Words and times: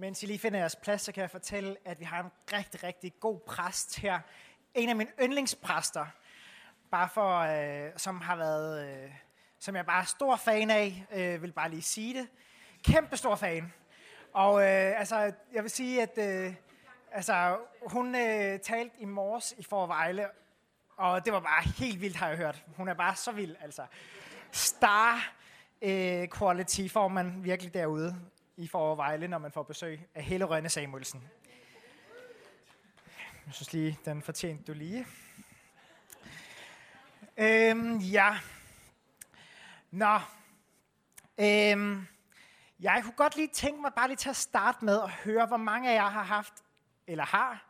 Mens 0.00 0.22
I 0.22 0.26
lige 0.26 0.38
finder 0.38 0.58
jeres 0.58 0.76
plads, 0.76 1.02
så 1.02 1.12
kan 1.12 1.20
jeg 1.20 1.30
fortælle, 1.30 1.76
at 1.84 2.00
vi 2.00 2.04
har 2.04 2.22
en 2.22 2.30
rigtig, 2.52 2.82
rigtig 2.82 3.12
god 3.20 3.40
præst 3.40 3.98
her. 3.98 4.20
En 4.74 4.88
af 4.88 4.96
mine 4.96 5.10
yndlingspræster, 5.22 6.06
bare 6.90 7.08
for, 7.08 7.38
øh, 7.38 7.90
som 7.96 8.20
har 8.20 8.36
været, 8.36 8.88
øh, 8.88 9.10
som 9.58 9.76
jeg 9.76 9.86
bare 9.86 10.00
er 10.00 10.06
stor 10.06 10.36
fan 10.36 10.70
af, 10.70 11.06
øh, 11.12 11.42
vil 11.42 11.52
bare 11.52 11.70
lige 11.70 11.82
sige 11.82 12.14
det. 12.14 12.28
Kæmpe 12.84 13.16
stor 13.16 13.34
fan. 13.36 13.72
Og 14.32 14.60
øh, 14.60 15.00
altså, 15.00 15.32
jeg 15.52 15.62
vil 15.62 15.70
sige, 15.70 16.02
at 16.02 16.18
øh, 16.18 16.54
altså, 17.12 17.58
hun 17.86 18.14
øh, 18.14 18.60
talte 18.60 18.96
i 18.98 19.04
morges 19.04 19.54
i 19.58 19.62
Forvejle, 19.62 20.26
og 20.96 21.24
det 21.24 21.32
var 21.32 21.40
bare 21.40 21.62
helt 21.78 22.00
vildt, 22.00 22.16
har 22.16 22.28
jeg 22.28 22.36
hørt. 22.36 22.64
Hun 22.76 22.88
er 22.88 22.94
bare 22.94 23.16
så 23.16 23.32
vild, 23.32 23.56
altså. 23.60 23.86
Star 24.52 25.32
øh, 25.82 26.28
quality 26.38 26.88
får 26.88 27.08
man 27.08 27.44
virkelig 27.44 27.74
derude 27.74 28.16
i 28.60 28.66
Forvejle, 28.66 29.28
når 29.28 29.38
man 29.38 29.52
får 29.52 29.62
besøg 29.62 30.00
af 30.14 30.22
hele 30.22 30.44
Rønne 30.44 30.68
Samuelsen. 30.68 31.28
Jeg 33.46 33.54
synes 33.54 33.72
lige, 33.72 33.98
den 34.04 34.22
fortjente 34.22 34.72
du 34.72 34.72
lige. 34.72 35.06
Øhm, 37.36 37.96
ja. 37.96 38.38
Nå. 39.90 40.18
Øhm, 41.38 42.06
jeg 42.80 43.00
kunne 43.04 43.14
godt 43.16 43.36
lige 43.36 43.48
tænke 43.48 43.80
mig 43.80 43.92
bare 43.96 44.08
lige 44.08 44.16
til 44.16 44.30
at 44.30 44.36
starte 44.36 44.84
med 44.84 45.02
at 45.02 45.10
høre, 45.10 45.46
hvor 45.46 45.56
mange 45.56 45.90
af 45.90 45.94
jer 45.94 46.10
har 46.10 46.22
haft, 46.22 46.54
eller 47.06 47.24
har, 47.24 47.66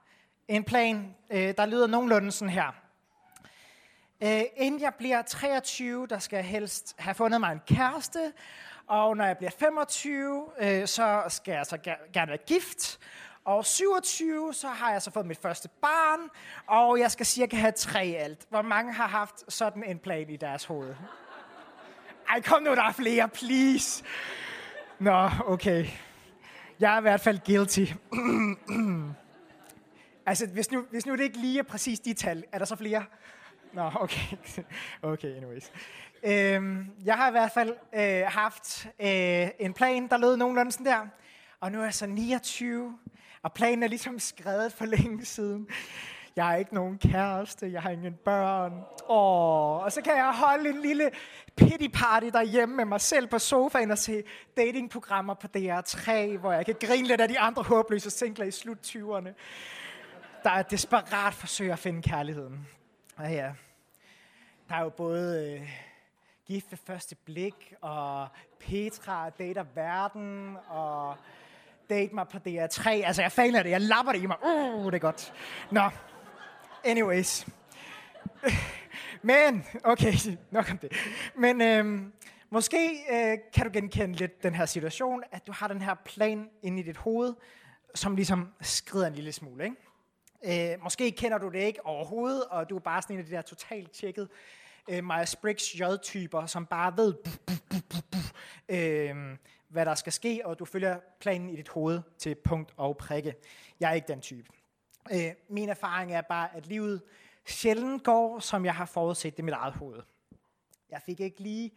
en 0.48 0.64
plan, 0.64 1.16
øh, 1.30 1.54
der 1.56 1.66
lyder 1.66 1.86
nogenlunde 1.86 2.32
sådan 2.32 2.52
her. 2.52 2.72
Øh, 4.22 4.42
inden 4.56 4.80
jeg 4.80 4.94
bliver 4.94 5.22
23, 5.22 6.06
der 6.06 6.18
skal 6.18 6.36
jeg 6.36 6.46
helst 6.46 6.94
have 6.98 7.14
fundet 7.14 7.40
mig 7.40 7.52
en 7.52 7.60
kæreste, 7.66 8.32
og 8.90 9.16
når 9.16 9.24
jeg 9.24 9.36
bliver 9.36 9.50
25, 9.58 10.46
øh, 10.60 10.86
så 10.86 11.22
skal 11.28 11.52
jeg 11.52 11.58
altså 11.58 11.76
så 11.84 11.96
gerne 12.12 12.28
være 12.28 12.38
gift. 12.46 12.98
Og 13.44 13.66
27, 13.66 14.54
så 14.54 14.68
har 14.68 14.92
jeg 14.92 15.02
så 15.02 15.10
fået 15.10 15.26
mit 15.26 15.38
første 15.38 15.68
barn, 15.82 16.20
og 16.66 16.98
jeg 16.98 17.10
skal 17.10 17.26
cirka 17.26 17.56
have 17.56 17.72
tre 17.72 18.16
alt. 18.18 18.46
Hvor 18.48 18.62
mange 18.62 18.92
har 18.92 19.06
haft 19.06 19.52
sådan 19.52 19.84
en 19.84 19.98
plan 19.98 20.30
i 20.30 20.36
deres 20.36 20.64
hoved? 20.64 20.94
Ej, 22.28 22.40
kom 22.40 22.62
nu, 22.62 22.74
der 22.74 22.82
er 22.82 22.92
flere, 22.92 23.28
please. 23.28 24.04
Nå, 24.98 25.30
okay. 25.46 25.86
Jeg 26.80 26.94
er 26.94 26.98
i 26.98 27.00
hvert 27.02 27.20
fald 27.20 27.40
guilty. 27.46 27.84
altså, 30.26 30.46
hvis 30.46 30.70
nu, 30.70 30.84
hvis 30.90 31.06
nu 31.06 31.12
det 31.12 31.22
ikke 31.22 31.38
lige 31.38 31.58
er 31.58 31.62
præcis 31.62 32.00
de 32.00 32.14
tal, 32.14 32.44
er 32.52 32.58
der 32.58 32.64
så 32.64 32.76
flere? 32.76 33.04
Nå, 33.72 33.90
okay. 33.94 34.36
Okay, 35.02 35.36
anyways. 35.36 35.72
Øhm, 36.22 36.86
jeg 37.04 37.16
har 37.16 37.28
i 37.28 37.30
hvert 37.30 37.52
fald 37.52 37.76
øh, 37.94 38.22
haft 38.26 38.86
øh, 39.00 39.48
en 39.58 39.72
plan, 39.72 40.08
der 40.08 40.16
lød 40.16 40.36
nogenlunde 40.36 40.72
sådan 40.72 40.86
der. 40.86 41.06
Og 41.60 41.72
nu 41.72 41.80
er 41.80 41.84
jeg 41.84 41.94
så 41.94 42.06
29, 42.06 42.98
og 43.42 43.52
planen 43.52 43.82
er 43.82 43.88
ligesom 43.88 44.18
skrevet 44.18 44.72
for 44.72 44.84
længe 44.96 45.24
siden. 45.24 45.68
Jeg 46.36 46.46
har 46.46 46.56
ikke 46.56 46.74
nogen 46.74 46.98
kæreste, 46.98 47.72
jeg 47.72 47.82
har 47.82 47.90
ingen 47.90 48.14
børn. 48.24 48.72
Åh, 49.08 49.84
og 49.84 49.92
så 49.92 50.02
kan 50.02 50.16
jeg 50.16 50.32
holde 50.34 50.70
en 50.70 50.80
lille 50.80 51.10
pity 51.56 51.88
party 51.94 52.26
derhjemme 52.26 52.76
med 52.76 52.84
mig 52.84 53.00
selv 53.00 53.26
på 53.26 53.38
sofaen 53.38 53.90
og 53.90 53.98
se 53.98 54.22
datingprogrammer 54.56 55.34
på 55.34 55.46
DR3, 55.56 56.36
hvor 56.38 56.52
jeg 56.52 56.66
kan 56.66 56.74
grine 56.80 57.08
lidt 57.08 57.20
af 57.20 57.28
de 57.28 57.38
andre 57.38 57.62
håbløse 57.62 58.10
singler 58.10 58.44
i 58.44 58.50
slut 58.50 58.78
20'erne, 58.86 59.28
der 60.44 60.50
er 60.50 60.62
desperat 60.62 61.34
forsøger 61.34 61.72
at 61.72 61.78
finde 61.78 62.02
kærligheden. 62.02 62.66
Ja, 63.22 63.28
ja. 63.28 63.52
Der 64.68 64.74
er 64.74 64.82
jo 64.82 64.88
både 64.88 65.54
øh, 65.54 65.68
gift 66.46 66.70
ved 66.70 66.78
første 66.84 67.16
blik, 67.16 67.74
og 67.80 68.28
Petra 68.60 69.30
dater 69.30 69.64
verden, 69.74 70.56
og 70.68 71.16
date 71.90 72.14
mig 72.14 72.28
på 72.28 72.38
DR3. 72.48 72.88
Altså, 72.90 73.22
jeg 73.22 73.32
faner 73.32 73.62
det. 73.62 73.70
Jeg 73.70 73.80
lapper 73.80 74.12
det 74.12 74.22
i 74.22 74.26
mig. 74.26 74.36
Uh, 74.44 74.86
det 74.86 74.94
er 74.94 74.98
godt. 74.98 75.32
Nå, 75.70 75.90
anyways. 76.84 77.46
Men, 79.22 79.64
okay, 79.84 80.12
nok 80.50 80.70
om 80.70 80.78
det. 80.78 80.92
Men 81.36 81.60
øhm, 81.60 82.12
måske 82.50 82.90
øh, 83.12 83.38
kan 83.54 83.66
du 83.66 83.70
genkende 83.72 84.14
lidt 84.14 84.42
den 84.42 84.54
her 84.54 84.66
situation, 84.66 85.22
at 85.32 85.46
du 85.46 85.52
har 85.52 85.68
den 85.68 85.82
her 85.82 85.94
plan 85.94 86.48
inde 86.62 86.80
i 86.80 86.82
dit 86.82 86.96
hoved, 86.96 87.34
som 87.94 88.16
ligesom 88.16 88.52
skrider 88.60 89.06
en 89.06 89.14
lille 89.14 89.32
smule, 89.32 89.64
ikke? 89.64 89.76
Øh, 90.44 90.82
måske 90.82 91.10
kender 91.10 91.38
du 91.38 91.48
det 91.48 91.58
ikke 91.58 91.86
overhovedet, 91.86 92.44
og 92.44 92.70
du 92.70 92.76
er 92.76 92.80
bare 92.80 93.02
sådan 93.02 93.16
en 93.16 93.20
af 93.20 93.26
de 93.26 93.32
der 93.32 93.42
totalt 93.42 93.90
tjekket 93.90 94.28
øh, 94.90 94.98
Myers-Briggs 94.98 95.78
J-typer, 95.80 96.46
som 96.46 96.66
bare 96.66 96.96
ved, 96.96 97.14
buh, 97.14 97.32
buh, 97.46 97.56
buh, 97.70 97.80
buh, 97.90 98.00
buh, 98.10 98.20
øh, 98.68 99.36
hvad 99.68 99.86
der 99.86 99.94
skal 99.94 100.12
ske, 100.12 100.40
og 100.44 100.58
du 100.58 100.64
følger 100.64 100.98
planen 101.20 101.50
i 101.50 101.56
dit 101.56 101.68
hoved 101.68 102.00
til 102.18 102.34
punkt 102.34 102.74
og 102.76 102.96
prikke. 102.96 103.34
Jeg 103.80 103.90
er 103.90 103.94
ikke 103.94 104.08
den 104.08 104.20
type. 104.20 104.48
Øh, 105.12 105.32
min 105.48 105.68
erfaring 105.68 106.14
er 106.14 106.20
bare, 106.20 106.56
at 106.56 106.66
livet 106.66 107.02
sjældent 107.46 108.04
går, 108.04 108.38
som 108.38 108.64
jeg 108.64 108.74
har 108.74 108.86
forudset 108.86 109.36
det 109.36 109.38
i 109.38 109.42
mit 109.42 109.54
eget 109.54 109.74
hoved. 109.74 110.02
Jeg 110.90 111.02
fik 111.06 111.20
ikke 111.20 111.40
lige 111.40 111.70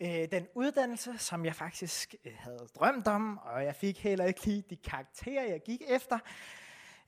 øh, 0.00 0.30
den 0.30 0.46
uddannelse, 0.54 1.18
som 1.18 1.44
jeg 1.44 1.54
faktisk 1.54 2.14
øh, 2.24 2.32
havde 2.38 2.68
drømt 2.78 3.06
om, 3.06 3.38
og 3.38 3.64
jeg 3.64 3.74
fik 3.74 3.98
heller 3.98 4.24
ikke 4.24 4.46
lige 4.46 4.64
de 4.70 4.76
karakterer, 4.76 5.44
jeg 5.44 5.60
gik 5.60 5.82
efter. 5.88 6.18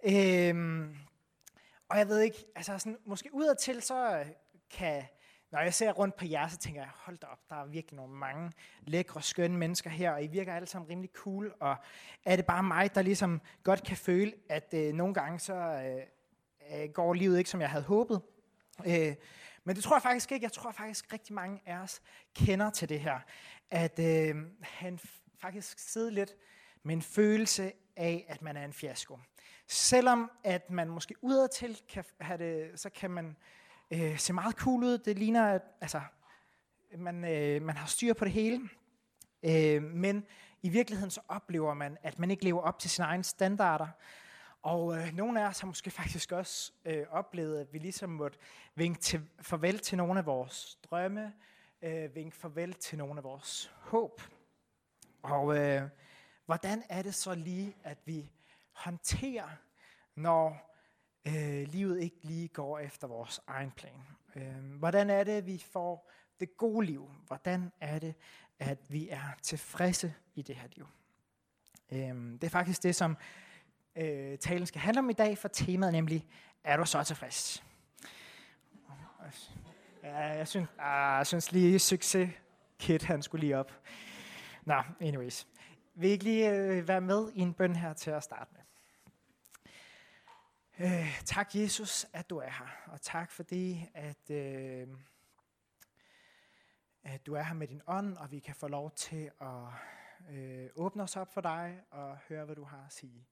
Øhm, 0.05 0.97
og 1.89 1.99
jeg 1.99 2.09
ved 2.09 2.21
ikke, 2.21 2.45
altså 2.57 2.79
sådan, 2.79 2.99
måske 3.05 3.31
udadtil 3.33 3.83
så 3.83 4.25
kan, 4.71 5.03
når 5.51 5.61
jeg 5.61 5.75
ser 5.75 5.93
rundt 5.93 6.17
på 6.17 6.25
jer, 6.27 6.49
så 6.49 6.59
tænker 6.59 6.81
jeg, 6.81 6.91
hold 6.95 7.19
da 7.19 7.27
op, 7.27 7.51
der 7.51 7.57
er 7.57 7.67
virkelig 7.67 7.97
nogle 7.97 8.15
mange 8.15 8.53
lækre, 8.83 9.23
skønne 9.23 9.59
mennesker 9.59 9.91
her, 9.91 10.13
og 10.13 10.25
I 10.25 10.27
virker 10.27 10.55
alle 10.55 10.67
sammen 10.67 10.91
rimelig 10.91 11.11
cool, 11.15 11.55
og 11.61 11.77
er 12.25 12.37
det 12.37 12.47
bare 12.47 12.63
mig, 12.63 12.95
der 12.95 13.03
ligesom 13.03 13.41
godt 13.63 13.83
kan 13.83 13.97
føle, 13.97 14.33
at 14.49 14.75
øh, 14.75 14.93
nogle 14.93 15.15
gange 15.15 15.39
så 15.39 15.55
øh, 15.55 16.83
øh 16.83 16.89
går 16.89 17.15
livet 17.15 17.39
ikke, 17.39 17.51
som 17.51 17.61
jeg 17.61 17.71
havde 17.71 17.85
håbet. 17.85 18.21
Øh, 18.87 19.15
men 19.65 19.77
det 19.77 19.85
tror 19.85 19.97
jeg 19.97 20.03
faktisk 20.03 20.33
ikke. 20.33 20.45
Jeg 20.45 20.53
tror 20.53 20.71
faktisk 20.71 21.13
rigtig 21.13 21.35
mange 21.35 21.61
af 21.67 21.77
os 21.77 22.03
kender 22.35 22.71
til 22.71 22.89
det 22.89 23.01
her. 23.01 23.19
At 23.71 23.99
øh, 23.99 24.37
han 24.61 24.99
faktisk 25.39 25.79
sidder 25.79 26.11
lidt 26.11 26.35
med 26.83 26.95
en 26.95 27.03
følelse 27.03 27.73
af, 27.97 28.27
at 28.29 28.43
man 28.43 28.57
er 28.57 28.65
en 28.65 28.73
fiasko. 28.73 29.19
Selvom 29.71 30.31
at 30.45 30.71
man 30.71 30.89
måske 30.89 31.15
udadtil 31.23 31.81
kan 31.89 32.05
have 32.21 32.39
det, 32.39 32.81
så 32.81 32.91
kan 32.91 33.11
man 33.11 33.37
øh, 33.91 34.19
se 34.19 34.33
meget 34.33 34.57
cool 34.57 34.85
ud. 34.85 34.99
Det 34.99 35.19
ligner, 35.19 35.47
at 35.47 35.63
altså, 35.81 36.01
man, 36.99 37.25
øh, 37.25 37.63
man 37.63 37.77
har 37.77 37.87
styr 37.87 38.15
på 38.15 38.25
det 38.25 38.33
hele. 38.33 38.69
Øh, 39.43 39.83
men 39.83 40.27
i 40.63 40.69
virkeligheden 40.69 41.11
så 41.11 41.21
oplever 41.29 41.75
man, 41.75 41.99
at 42.03 42.19
man 42.19 42.31
ikke 42.31 42.45
lever 42.45 42.63
op 42.63 42.79
til 42.79 42.91
sine 42.91 43.07
egne 43.07 43.25
standarder. 43.25 43.89
Og 44.63 44.97
øh, 44.97 45.15
nogle 45.15 45.43
af 45.43 45.49
os 45.49 45.61
har 45.61 45.67
måske 45.67 45.91
faktisk 45.91 46.33
også 46.33 46.73
øh, 46.85 47.07
oplevet, 47.11 47.61
at 47.61 47.73
vi 47.73 47.79
ligesom 47.79 48.11
måtte 48.11 48.39
vinke 48.75 49.01
til, 49.01 49.21
farvel 49.41 49.79
til 49.79 49.99
nogle 49.99 50.19
af 50.19 50.27
vores 50.27 50.79
drømme, 50.91 51.33
øh, 51.83 52.15
vinke 52.15 52.37
farvel 52.37 52.75
til 52.75 52.99
nogle 52.99 53.19
af 53.19 53.25
vores 53.25 53.73
håb. 53.81 54.23
Og 55.23 55.59
øh, 55.59 55.83
hvordan 56.47 56.83
er 56.89 57.03
det 57.03 57.15
så 57.15 57.35
lige, 57.35 57.77
at 57.85 57.99
vi 58.05 58.31
håndtere, 58.85 59.51
når 60.15 60.75
øh, 61.27 61.69
livet 61.69 62.01
ikke 62.01 62.17
lige 62.23 62.49
går 62.49 62.79
efter 62.79 63.07
vores 63.07 63.41
egen 63.47 63.71
plan? 63.71 64.03
Øh, 64.37 64.79
hvordan 64.79 65.11
er 65.11 65.25
det, 65.25 65.47
vi 65.47 65.65
får 65.73 66.11
det 66.41 66.57
gode 66.57 66.87
liv? 66.87 67.11
Hvordan 67.27 67.73
er 67.81 67.99
det, 67.99 68.15
at 68.59 68.79
vi 68.89 69.09
er 69.09 69.35
tilfredse 69.43 70.15
i 70.35 70.43
det 70.43 70.57
her 70.57 70.69
liv? 70.77 70.87
Øh, 71.93 72.33
det 72.33 72.45
er 72.45 72.49
faktisk 72.49 72.83
det, 72.83 72.97
som 72.97 73.17
øh, 73.97 74.39
talen 74.39 74.67
skal 74.67 74.81
handle 74.81 74.99
om 74.99 75.11
i 75.11 75.13
dag, 75.13 75.39
for 75.39 75.49
temaet 75.49 75.93
nemlig, 75.93 76.27
er 76.65 76.77
du 76.77 76.85
så 76.85 77.03
tilfreds? 77.03 77.65
Ja, 80.03 80.17
jeg 80.17 80.49
synes, 80.49 80.69
ah, 80.79 81.19
jeg 81.19 81.27
synes 81.27 81.53
lige 81.53 81.79
succes 81.79 82.31
Kit, 82.79 83.03
han 83.03 83.23
skulle 83.23 83.41
lige 83.41 83.59
op. 83.59 83.73
Nå, 84.65 84.83
anyways. 85.01 85.47
Vil 85.95 86.09
I 86.09 86.13
ikke 86.13 86.25
lige 86.25 86.51
øh, 86.51 86.89
være 86.89 87.01
med 87.01 87.33
i 87.35 87.41
en 87.41 87.55
bøn 87.55 87.77
her 87.77 87.93
til 87.93 88.11
at 88.11 88.23
starte 88.23 88.51
med? 88.53 88.58
Øh, 90.81 91.23
tak 91.25 91.55
Jesus, 91.55 92.07
at 92.13 92.31
du 92.31 92.39
er 92.39 92.51
her. 92.51 92.83
Og 92.87 93.01
tak 93.01 93.31
fordi, 93.31 93.89
at, 93.95 94.31
øh, 94.31 94.89
at 97.03 97.27
du 97.27 97.35
er 97.35 97.43
her 97.43 97.55
med 97.55 97.69
din 97.69 97.83
ånd, 97.87 98.17
og 98.17 98.31
vi 98.31 98.39
kan 98.39 98.55
få 98.55 98.69
lov 98.69 98.91
til 98.91 99.31
at 99.41 99.65
øh, 100.31 100.71
åbne 100.75 101.03
os 101.03 101.17
op 101.17 101.33
for 101.33 101.41
dig 101.41 101.83
og 101.91 102.19
høre, 102.29 102.45
hvad 102.45 102.57
du 102.57 102.65
har 102.65 102.85
at 102.87 102.93
sige. 102.93 103.29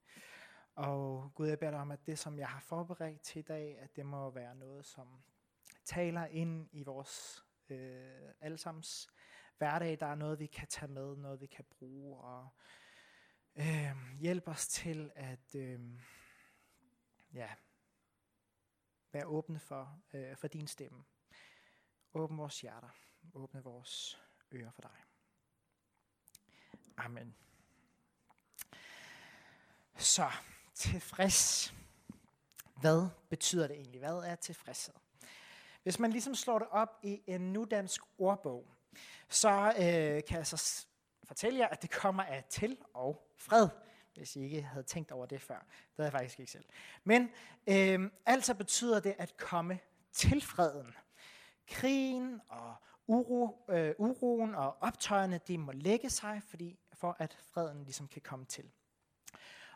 Og 0.75 1.31
Gud, 1.35 1.47
jeg 1.47 1.59
beder 1.59 1.71
dig 1.71 1.79
om, 1.79 1.91
at 1.91 2.05
det, 2.05 2.19
som 2.19 2.39
jeg 2.39 2.47
har 2.47 2.59
forberedt 2.59 3.21
til 3.21 3.39
i 3.39 3.43
dag, 3.43 3.77
at 3.79 3.95
det 3.95 4.05
må 4.05 4.29
være 4.29 4.55
noget, 4.55 4.85
som 4.85 5.07
taler 5.85 6.25
ind 6.25 6.69
i 6.71 6.83
vores 6.83 7.45
øh, 7.69 8.33
allesammens 8.41 9.09
hverdag. 9.57 9.97
Der 9.99 10.05
er 10.05 10.15
noget, 10.15 10.39
vi 10.39 10.45
kan 10.45 10.67
tage 10.67 10.91
med, 10.91 11.15
noget, 11.15 11.41
vi 11.41 11.47
kan 11.47 11.65
bruge, 11.69 12.17
og 12.17 12.47
øh, 13.55 13.95
hjælpe 14.19 14.51
os 14.51 14.67
til 14.67 15.11
at 15.15 15.55
øh, 15.55 15.79
ja, 17.33 17.49
være 19.11 19.25
åbne 19.25 19.59
for, 19.59 20.01
øh, 20.13 20.37
for 20.37 20.47
din 20.47 20.67
stemme. 20.67 21.03
Åbne 22.13 22.37
vores 22.37 22.61
hjerter. 22.61 22.89
Åbne 23.33 23.63
vores 23.63 24.21
ører 24.53 24.71
for 24.71 24.81
dig. 24.81 25.03
Amen. 26.97 27.35
Så, 29.97 30.31
tilfreds. 30.73 31.73
Hvad 32.81 33.09
betyder 33.29 33.67
det 33.67 33.75
egentlig? 33.75 33.99
Hvad 33.99 34.17
er 34.17 34.35
tilfredshed? 34.35 34.93
Hvis 35.83 35.99
man 35.99 36.11
ligesom 36.11 36.35
slår 36.35 36.59
det 36.59 36.67
op 36.71 36.99
i 37.03 37.21
en 37.27 37.53
nudansk 37.53 38.01
ordbog, 38.17 38.73
så 39.29 39.73
øh, 39.77 40.23
kan 40.27 40.37
jeg 40.37 40.47
så 40.47 40.85
fortælle 41.23 41.59
jer, 41.59 41.67
at 41.67 41.81
det 41.81 41.91
kommer 41.91 42.23
af 42.23 42.43
til 42.49 42.77
og 42.93 43.33
fred, 43.37 43.69
hvis 44.17 44.35
I 44.35 44.43
ikke 44.43 44.61
havde 44.61 44.83
tænkt 44.83 45.11
over 45.11 45.25
det 45.25 45.41
før. 45.41 45.59
Det 45.59 45.95
havde 45.95 46.05
jeg 46.05 46.11
faktisk 46.11 46.39
ikke 46.39 46.51
selv. 46.51 46.65
Men 47.03 47.29
øh, 47.67 48.11
altså 48.25 48.53
betyder 48.53 48.99
det 48.99 49.15
at 49.17 49.37
komme 49.37 49.79
til 50.11 50.41
freden. 50.41 50.95
Krigen 51.67 52.41
og 52.49 52.75
uro, 53.07 53.65
øh, 53.69 53.95
uroen 53.97 54.55
og 54.55 54.77
optøjerne, 54.81 55.39
de 55.47 55.57
må 55.57 55.71
lægge 55.71 56.09
sig, 56.09 56.41
fordi, 56.47 56.79
for 56.93 57.15
at 57.19 57.37
freden 57.53 57.83
ligesom 57.83 58.07
kan 58.07 58.21
komme 58.21 58.45
til. 58.45 58.71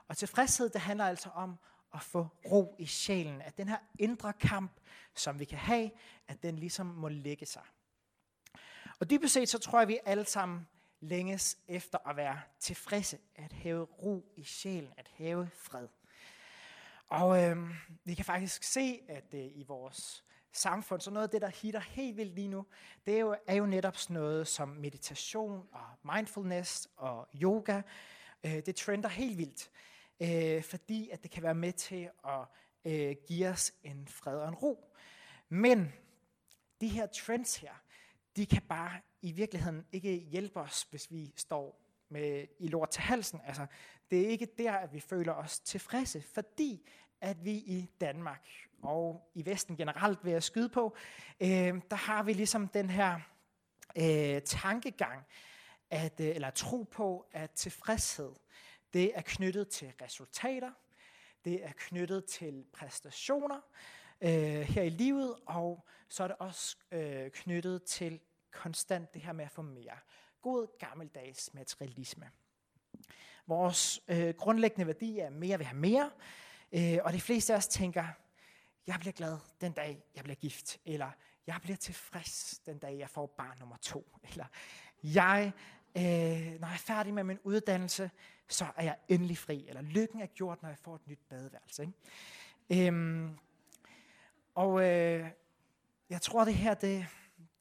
Og 0.08 0.18
tilfredshed, 0.18 0.70
det 0.70 0.82
handler 0.82 1.06
altså 1.06 1.30
om 1.30 1.58
at 1.94 2.02
få 2.02 2.28
ro 2.52 2.76
i 2.80 2.86
sjælen. 2.86 3.42
At 3.42 3.58
den 3.58 3.68
her 3.68 3.78
indre 4.00 4.34
kamp, 4.34 4.72
som 5.16 5.40
vi 5.40 5.46
kan 5.46 5.58
have, 5.58 5.92
at 6.28 6.44
den 6.44 6.56
ligesom 6.56 6.86
må 6.86 7.10
lægge 7.10 7.46
sig. 7.46 7.64
Og 9.00 9.10
dybest 9.10 9.34
set, 9.34 9.50
så 9.50 9.60
tror 9.60 9.80
jeg, 9.80 9.82
at 9.82 9.88
vi 9.88 10.00
alle 10.06 10.26
sammen 10.26 10.68
længes 11.02 11.58
efter 11.68 12.10
at 12.10 12.16
være 12.16 12.42
tilfredse, 12.60 13.18
at 13.36 13.54
have 13.54 13.84
ro 13.84 14.34
i 14.36 14.44
sjælen, 14.44 14.94
at 14.98 15.12
have 15.18 15.50
fred. 15.54 15.88
Og 17.08 17.44
øh, 17.44 17.58
vi 18.04 18.14
kan 18.14 18.26
faktisk 18.26 18.64
se, 18.64 19.00
at 19.08 19.34
øh, 19.34 19.46
i 19.56 19.64
vores 19.68 20.24
samfund, 20.52 21.02
så 21.02 21.12
noget 21.12 21.28
af 21.28 21.30
det, 21.30 21.42
der 21.42 21.48
hitter 21.48 21.80
helt 21.80 22.18
vildt 22.18 22.36
lige 22.36 22.48
nu, 22.48 22.66
det 23.06 23.16
er 23.16 23.20
jo, 23.20 23.36
er 23.48 23.56
jo 23.56 23.66
netop 23.66 23.98
sådan 23.98 24.14
noget 24.14 24.48
som 24.48 24.70
meditation 24.70 25.68
og 25.72 26.14
mindfulness 26.16 26.90
og 26.98 27.28
yoga. 27.42 27.82
Øh, 28.44 28.62
det 28.66 28.76
trender 28.76 29.10
helt 29.10 29.38
vildt, 29.38 29.70
øh, 30.20 30.64
fordi 30.64 31.10
at 31.10 31.24
det 31.24 31.32
kan 31.32 31.44
være 31.44 31.56
med 31.56 31.74
til 31.74 32.10
at 32.28 32.46
øh, 32.86 33.16
give 33.28 33.48
os 33.48 33.74
en 33.84 34.08
fred 34.08 34.38
og 34.38 34.48
en 34.48 34.56
ro. 34.56 34.96
Men 35.50 35.94
de 36.82 36.88
her 36.88 37.06
trends 37.06 37.56
her, 37.56 37.74
de 38.36 38.46
kan 38.46 38.62
bare 38.62 39.00
i 39.22 39.32
virkeligheden 39.32 39.86
ikke 39.92 40.16
hjælpe 40.16 40.60
os, 40.60 40.88
hvis 40.90 41.12
vi 41.12 41.34
står 41.36 41.82
med 42.10 42.48
i 42.60 42.68
lort 42.68 42.90
til 42.90 43.02
halsen. 43.02 43.42
Altså, 43.46 43.66
det 44.12 44.22
er 44.22 44.28
ikke 44.28 44.48
der, 44.58 44.72
at 44.72 44.94
vi 44.94 45.00
føler 45.00 45.34
os 45.34 45.60
tilfredse, 45.60 46.22
fordi 46.22 46.90
at 47.22 47.46
vi 47.46 47.52
i 47.52 47.90
Danmark 48.02 48.48
og 48.82 49.32
i 49.34 49.46
Vesten 49.46 49.78
generelt 49.78 50.26
ved 50.26 50.34
at 50.34 50.44
skyde 50.44 50.70
på, 50.70 50.96
øh, 51.40 51.82
der 51.90 51.96
har 51.96 52.24
vi 52.24 52.34
ligesom 52.34 52.68
den 52.68 52.90
her 52.90 53.20
øh, 53.98 54.42
tankegang, 54.42 55.26
at, 55.90 56.20
øh, 56.20 56.28
eller 56.28 56.50
tro 56.50 56.84
på, 56.84 57.28
at 57.32 57.52
tilfredshed, 57.52 58.32
det 58.94 59.12
er 59.16 59.22
knyttet 59.22 59.68
til 59.68 59.94
resultater, 60.02 60.72
det 61.46 61.66
er 61.66 61.72
knyttet 61.78 62.26
til 62.26 62.66
præstationer 62.74 63.60
øh, 64.22 64.62
her 64.62 64.82
i 64.82 64.90
livet, 64.90 65.36
og 65.46 65.86
så 66.10 66.24
er 66.24 66.28
det 66.28 66.38
også 66.40 66.78
øh, 66.92 67.32
knyttet 67.32 67.84
til 67.84 68.20
konstant 68.52 69.14
det 69.14 69.22
her 69.22 69.34
med 69.34 69.46
at 69.46 69.52
få 69.52 69.62
mere. 69.62 69.98
God 70.42 70.78
gammeldags 70.80 71.54
materialisme. 71.54 72.30
Vores 73.48 74.02
øh, 74.08 74.34
grundlæggende 74.34 74.88
værdi 74.88 75.20
er 75.20 75.30
mere 75.30 75.58
vil 75.58 75.68
have 75.68 75.80
mere, 75.80 76.12
øh, 76.72 76.98
og 77.04 77.14
de 77.14 77.22
fleste 77.22 77.54
af 77.54 77.58
os 77.58 77.68
tænker, 77.68 78.06
jeg 78.88 78.96
bliver 79.00 79.14
glad 79.14 79.38
den 79.62 79.72
dag, 79.72 80.04
jeg 80.16 80.24
bliver 80.24 80.36
gift, 80.36 80.80
eller 80.86 81.12
jeg 81.48 81.60
bliver 81.62 81.78
tilfreds 81.78 82.60
den 82.66 82.78
dag, 82.78 82.98
jeg 82.98 83.10
får 83.10 83.26
barn 83.26 83.60
nummer 83.60 83.78
to, 83.82 84.18
eller 84.30 84.46
jeg, 85.04 85.52
øh, 85.98 86.04
når 86.60 86.68
jeg 86.68 86.74
er 86.74 86.78
færdig 86.78 87.14
med 87.14 87.24
min 87.24 87.40
uddannelse, 87.44 88.12
så 88.48 88.66
er 88.76 88.84
jeg 88.84 88.98
endelig 89.08 89.38
fri, 89.38 89.68
eller 89.68 89.82
lykken 89.82 90.22
er 90.22 90.26
gjort, 90.26 90.62
når 90.62 90.70
jeg 90.70 90.78
får 90.78 90.96
et 90.96 91.08
nyt 91.08 91.20
badeværelse. 91.30 91.84
Ikke? 92.70 92.88
Øhm, 92.88 93.38
og 94.56 94.84
øh, 94.84 95.30
jeg 96.10 96.22
tror, 96.22 96.46
det 96.46 96.54
her, 96.54 96.74
det, 96.74 97.08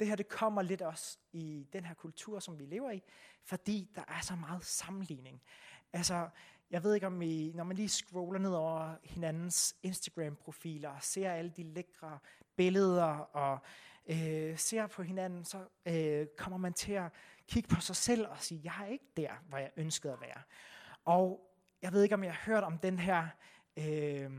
det 0.00 0.08
her 0.08 0.16
det 0.16 0.28
kommer 0.28 0.62
lidt 0.62 0.82
også 0.82 1.18
i 1.32 1.66
den 1.72 1.84
her 1.84 1.94
kultur, 1.94 2.38
som 2.40 2.58
vi 2.58 2.64
lever 2.64 2.90
i, 2.90 3.02
fordi 3.44 3.90
der 3.94 4.02
er 4.08 4.20
så 4.20 4.34
meget 4.36 4.64
sammenligning. 4.64 5.42
Altså, 5.92 6.28
jeg 6.70 6.82
ved 6.82 6.94
ikke 6.94 7.06
om 7.06 7.22
I, 7.22 7.52
når 7.54 7.64
man 7.64 7.76
lige 7.76 7.88
scroller 7.88 8.40
ned 8.40 8.52
over 8.52 8.96
hinandens 9.04 9.76
Instagram-profiler, 9.82 10.88
og 10.88 11.02
ser 11.02 11.32
alle 11.32 11.52
de 11.56 11.62
lækre 11.62 12.18
billeder, 12.56 13.04
og 13.18 13.58
øh, 14.06 14.58
ser 14.58 14.86
på 14.86 15.02
hinanden, 15.02 15.44
så 15.44 15.58
øh, 15.86 16.26
kommer 16.36 16.58
man 16.58 16.72
til 16.72 16.92
at 16.92 17.12
kigge 17.48 17.68
på 17.68 17.80
sig 17.80 17.96
selv 17.96 18.26
og 18.26 18.36
sige, 18.38 18.60
jeg 18.64 18.74
er 18.80 18.86
ikke 18.86 19.06
der, 19.16 19.30
hvor 19.48 19.58
jeg 19.58 19.70
ønskede 19.76 20.12
at 20.12 20.20
være. 20.20 20.42
Og 21.04 21.50
jeg 21.82 21.92
ved 21.92 22.02
ikke, 22.02 22.14
om 22.14 22.24
jeg 22.24 22.32
har 22.34 22.52
hørt 22.52 22.64
om 22.64 22.78
den 22.78 22.98
her, 22.98 23.28
øh, 23.76 24.30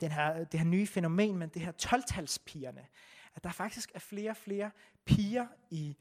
den 0.00 0.12
her, 0.12 0.44
det 0.44 0.60
her 0.60 0.66
nye 0.66 0.86
fænomen, 0.86 1.38
men 1.38 1.48
det 1.48 1.62
her 1.62 1.72
12-talspigerne. 1.82 2.86
At 3.36 3.44
der 3.44 3.50
faktisk 3.50 3.90
er 3.94 3.98
flere 3.98 4.30
og 4.30 4.36
flere 4.36 4.70
piger 5.04 5.46
i 5.70 5.96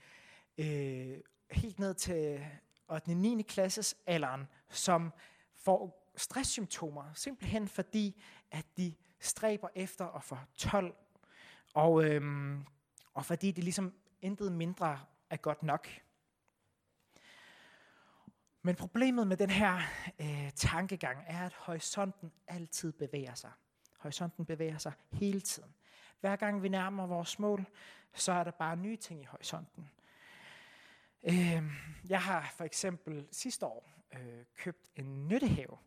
øh, 0.58 1.18
helt 1.52 1.80
ned 1.80 1.94
til 1.94 2.46
8. 2.90 3.10
og 3.10 3.16
9. 3.16 3.42
klasses 3.42 3.96
alderen, 4.06 4.48
som 4.70 5.14
får 5.54 6.12
stresssymptomer, 6.16 7.14
simpelthen 7.14 7.68
fordi, 7.68 8.22
at 8.52 8.66
de 8.78 8.94
stræber 9.20 9.68
efter 9.76 10.06
at 10.08 10.24
få 10.24 10.38
12, 10.58 10.96
og, 11.74 12.06
øhm, 12.06 12.66
og 13.14 13.26
fordi 13.26 13.52
det 13.52 13.64
ligesom 13.64 13.94
intet 14.22 14.52
mindre 14.52 15.00
er 15.30 15.38
godt 15.38 15.64
nok. 15.64 15.88
Men 18.62 18.76
problemet 18.76 19.28
med 19.28 19.38
den 19.38 19.50
her 19.50 19.80
øh, 20.20 20.52
tankegang 20.56 21.24
er, 21.28 21.46
at 21.46 21.54
horisonten 21.54 22.32
altid 22.48 22.92
bevæger 22.92 23.34
sig. 23.34 23.52
Horisonten 23.98 24.46
bevæger 24.46 24.78
sig 24.78 24.94
hele 25.12 25.42
tiden. 25.42 25.74
Hver 26.26 26.36
gang 26.36 26.64
vi 26.64 26.70
nærmer 26.70 27.08
vores 27.08 27.40
mål, 27.40 27.66
så 28.14 28.32
er 28.32 28.44
der 28.44 28.52
bare 28.52 28.76
nye 28.76 28.96
ting 28.96 29.22
i 29.22 29.26
horisonten. 29.26 29.90
Øh, 31.24 31.64
jeg 32.10 32.22
har 32.22 32.54
for 32.58 32.64
eksempel 32.64 33.28
sidste 33.32 33.66
år 33.66 33.90
øh, 34.14 34.20
købt 34.58 34.90
en 34.96 35.28
nyttehave 35.28 35.78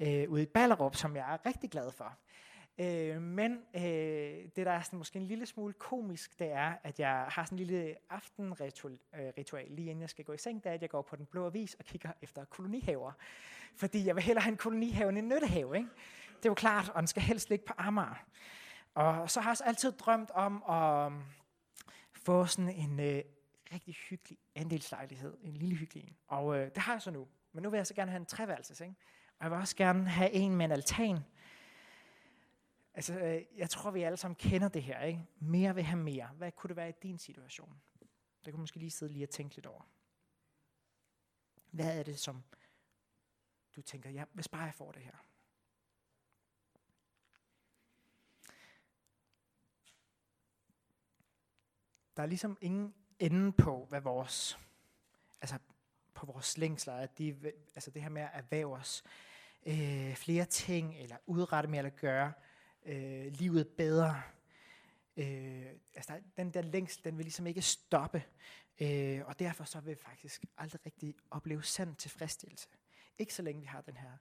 øh, 0.00 0.30
ude 0.30 0.42
i 0.42 0.46
Ballerup, 0.46 0.96
som 0.96 1.16
jeg 1.16 1.34
er 1.34 1.46
rigtig 1.46 1.70
glad 1.70 1.90
for. 1.92 2.16
Øh, 2.78 3.22
men 3.22 3.58
øh, 3.74 3.82
det, 4.56 4.56
der 4.56 4.70
er 4.70 4.82
sådan 4.82 4.98
måske 4.98 5.18
en 5.18 5.26
lille 5.26 5.46
smule 5.46 5.72
komisk, 5.72 6.38
det 6.38 6.52
er, 6.52 6.74
at 6.82 7.00
jeg 7.00 7.26
har 7.28 7.44
sådan 7.44 7.58
en 7.58 7.66
lille 7.66 7.94
aftenritual 8.10 8.98
øh, 9.14 9.32
ritual, 9.38 9.66
lige 9.70 9.90
inden 9.90 10.00
jeg 10.00 10.10
skal 10.10 10.24
gå 10.24 10.32
i 10.32 10.38
seng, 10.38 10.64
det 10.64 10.70
er, 10.70 10.74
at 10.74 10.82
jeg 10.82 10.90
går 10.90 11.02
på 11.02 11.16
den 11.16 11.26
blå 11.26 11.46
avis 11.46 11.74
og 11.74 11.84
kigger 11.84 12.12
efter 12.22 12.44
kolonihaver. 12.44 13.12
Fordi 13.76 14.06
jeg 14.06 14.14
vil 14.14 14.24
hellere 14.24 14.42
have 14.42 14.52
en 14.52 14.58
kolonihave 14.58 15.08
end 15.08 15.18
en 15.18 15.28
nyttehave. 15.28 15.76
Ikke? 15.76 15.88
Det 16.36 16.46
er 16.46 16.50
jo 16.50 16.54
klart, 16.54 16.88
og 16.88 16.98
den 16.98 17.06
skal 17.06 17.22
helst 17.22 17.48
ligge 17.50 17.64
på 17.64 17.74
Amager. 17.78 18.24
Og 18.94 19.30
så 19.30 19.40
har 19.40 19.48
jeg 19.48 19.52
også 19.52 19.64
altid 19.64 19.92
drømt 19.92 20.30
om 20.30 20.62
at 20.62 21.12
få 22.12 22.46
sådan 22.46 22.70
en 22.70 23.00
øh, 23.00 23.22
rigtig 23.72 23.94
hyggelig 23.94 24.38
andelslejlighed. 24.54 25.36
En 25.42 25.56
lille 25.56 25.76
hyggelig 25.76 26.04
en. 26.04 26.16
Og 26.26 26.58
øh, 26.58 26.74
det 26.74 26.78
har 26.78 26.92
jeg 26.92 27.02
så 27.02 27.10
nu. 27.10 27.28
Men 27.52 27.62
nu 27.62 27.70
vil 27.70 27.76
jeg 27.76 27.86
så 27.86 27.94
gerne 27.94 28.10
have 28.10 28.20
en 28.20 28.26
treværelses, 28.26 28.80
ikke? 28.80 28.94
Og 29.38 29.44
jeg 29.44 29.50
vil 29.50 29.58
også 29.58 29.76
gerne 29.76 30.08
have 30.08 30.30
en 30.30 30.56
med 30.56 30.64
en 30.64 30.72
altan. 30.72 31.18
Altså, 32.94 33.18
øh, 33.18 33.42
jeg 33.56 33.70
tror, 33.70 33.90
vi 33.90 34.02
alle 34.02 34.16
sammen 34.16 34.36
kender 34.36 34.68
det 34.68 34.82
her, 34.82 35.00
ikke? 35.02 35.20
Mere 35.38 35.74
vil 35.74 35.84
have 35.84 36.02
mere. 36.02 36.26
Hvad 36.26 36.52
kunne 36.52 36.68
det 36.68 36.76
være 36.76 36.88
i 36.88 36.94
din 37.02 37.18
situation? 37.18 37.80
Det 38.44 38.52
kunne 38.52 38.60
måske 38.60 38.78
lige 38.78 38.90
sidde 38.90 39.12
lige 39.12 39.24
og 39.24 39.30
tænke 39.30 39.54
lidt 39.54 39.66
over. 39.66 39.82
Hvad 41.70 41.98
er 41.98 42.02
det, 42.02 42.18
som 42.18 42.42
du 43.76 43.82
tænker, 43.82 44.10
ja, 44.10 44.24
hvis 44.32 44.48
bare 44.48 44.62
jeg 44.62 44.74
får 44.74 44.92
det 44.92 45.02
her? 45.02 45.24
Der 52.20 52.24
er 52.24 52.28
ligesom 52.28 52.58
ingen 52.60 52.94
ende 53.18 53.52
på, 53.52 53.86
hvad 53.88 54.00
vores, 54.00 54.58
altså 55.40 55.58
på 56.14 56.26
vores 56.26 56.58
længsler, 56.58 56.94
at 56.94 57.18
de, 57.18 57.52
altså 57.74 57.90
det 57.90 58.02
her 58.02 58.08
med 58.08 58.22
at 58.22 58.30
erhverve 58.32 58.76
os 58.76 59.04
øh, 59.66 60.14
flere 60.14 60.44
ting, 60.44 60.96
eller 60.98 61.16
udrette 61.26 61.70
mere, 61.70 61.78
eller 61.78 61.90
gøre 61.90 62.32
øh, 62.86 63.26
livet 63.32 63.68
bedre. 63.68 64.22
Øh, 65.16 65.66
altså 65.94 66.20
den 66.36 66.50
der 66.50 66.62
længsel, 66.62 67.04
den 67.04 67.16
vil 67.16 67.24
ligesom 67.24 67.46
ikke 67.46 67.62
stoppe, 67.62 68.24
øh, 68.80 69.20
og 69.26 69.38
derfor 69.38 69.64
så 69.64 69.80
vil 69.80 69.90
vi 69.90 70.00
faktisk 70.00 70.44
aldrig 70.58 70.86
rigtig 70.86 71.14
opleve 71.30 71.62
sand 71.62 71.96
tilfredsstillelse. 71.96 72.68
Ikke 73.18 73.34
så 73.34 73.42
længe 73.42 73.60
vi 73.60 73.66
har 73.66 73.80
den 73.80 73.96
her 73.96 74.12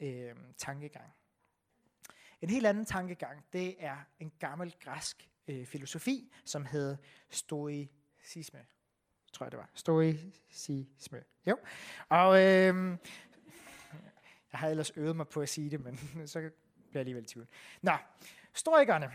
øh, 0.00 0.36
tankegang. 0.56 1.12
En 2.40 2.50
helt 2.50 2.66
anden 2.66 2.84
tankegang, 2.84 3.44
det 3.52 3.84
er 3.84 3.96
en 4.18 4.32
gammel 4.38 4.74
græsk 4.80 5.30
øh, 5.48 5.66
filosofi, 5.66 6.32
som 6.44 6.66
hed 6.66 6.96
stoicisme 7.30 8.66
tror 9.36 9.46
jeg 9.46 9.52
det 9.52 9.58
var. 9.58 9.70
Stoicisme. 9.74 11.22
Jo. 11.46 11.58
Og 12.08 12.38
øh, 12.38 12.98
jeg 14.52 14.60
havde 14.60 14.70
ellers 14.70 14.92
øvet 14.96 15.16
mig 15.16 15.28
på 15.28 15.40
at 15.40 15.48
sige 15.48 15.70
det, 15.70 15.80
men 15.84 15.98
så 16.26 16.38
bliver 16.38 16.52
jeg 16.92 17.00
alligevel 17.00 17.24
i 17.24 17.26
tvivl. 17.26 17.46
Nå, 17.82 17.92
stoikerne, 18.54 19.06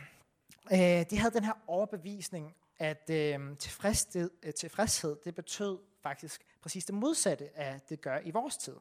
øh, 0.72 1.06
de 1.10 1.18
havde 1.18 1.34
den 1.34 1.44
her 1.44 1.54
overbevisning, 1.68 2.56
at 2.78 3.10
øh, 3.10 3.58
tilfredshed, 3.58 4.30
øh, 4.44 4.54
tilfredshed, 4.54 5.18
det 5.26 5.36
betød 5.36 5.80
faktisk 6.02 6.46
præcis 6.62 6.86
det 6.86 6.96
modsatte 6.96 7.58
af 7.58 7.82
det 7.82 8.02
gør 8.02 8.20
i 8.24 8.32
vores 8.32 8.58
tid. 8.58 8.76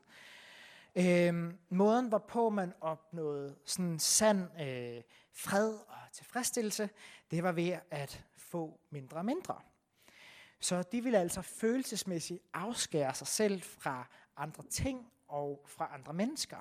Øh, 0.97 1.55
måden, 1.69 2.09
hvorpå 2.09 2.51
man 2.51 2.73
opnåede 2.81 3.57
sådan 3.65 3.99
sand 3.99 4.61
øh, 4.61 5.03
fred 5.33 5.75
og 5.75 6.13
tilfredsstillelse, 6.13 6.91
det 7.31 7.43
var 7.43 7.53
ved 7.53 7.79
at 7.91 8.25
få 8.37 8.81
mindre 8.91 9.17
og 9.17 9.25
mindre. 9.25 9.61
Så 10.61 10.83
de 10.83 11.03
ville 11.03 11.19
altså 11.19 11.43
følelsesmæssigt 11.43 12.43
afskære 12.55 13.15
sig 13.15 13.27
selv 13.27 13.63
fra 13.63 14.09
andre 14.37 14.63
ting 14.63 15.13
og 15.29 15.65
fra 15.67 15.91
andre 15.95 16.13
mennesker. 16.13 16.57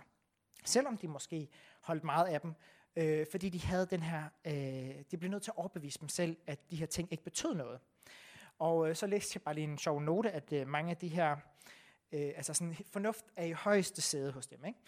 Selvom 0.65 0.97
de 0.97 1.07
måske 1.07 1.49
holdt 1.81 2.03
meget 2.03 2.27
af 2.27 2.41
dem, 2.41 2.53
øh, 2.95 3.25
fordi 3.31 3.49
de 3.49 3.61
havde 3.61 3.85
den 3.85 4.03
her, 4.03 4.23
øh, 4.45 5.03
de 5.11 5.17
blev 5.17 5.31
nødt 5.31 5.43
til 5.43 5.51
at 5.51 5.57
overbevise 5.57 5.99
dem 5.99 6.09
selv, 6.09 6.37
at 6.47 6.69
de 6.69 6.75
her 6.75 6.85
ting 6.85 7.11
ikke 7.11 7.23
betød 7.23 7.55
noget. 7.55 7.79
Og 8.59 8.89
øh, 8.89 8.95
så 8.95 9.07
læste 9.07 9.31
jeg 9.35 9.41
bare 9.41 9.55
lige 9.55 9.67
en 9.67 9.77
sjov 9.77 10.01
note, 10.01 10.31
at 10.31 10.53
øh, 10.53 10.67
mange 10.67 10.91
af 10.91 10.97
de 10.97 11.07
her, 11.07 11.37
øh, 12.11 12.33
altså 12.35 12.53
sådan 12.53 12.75
fornuft 12.91 13.25
er 13.35 13.45
i 13.45 13.51
højeste 13.51 14.01
sæde 14.01 14.31
hos 14.31 14.47
dem. 14.47 14.65
Ikke? 14.65 14.79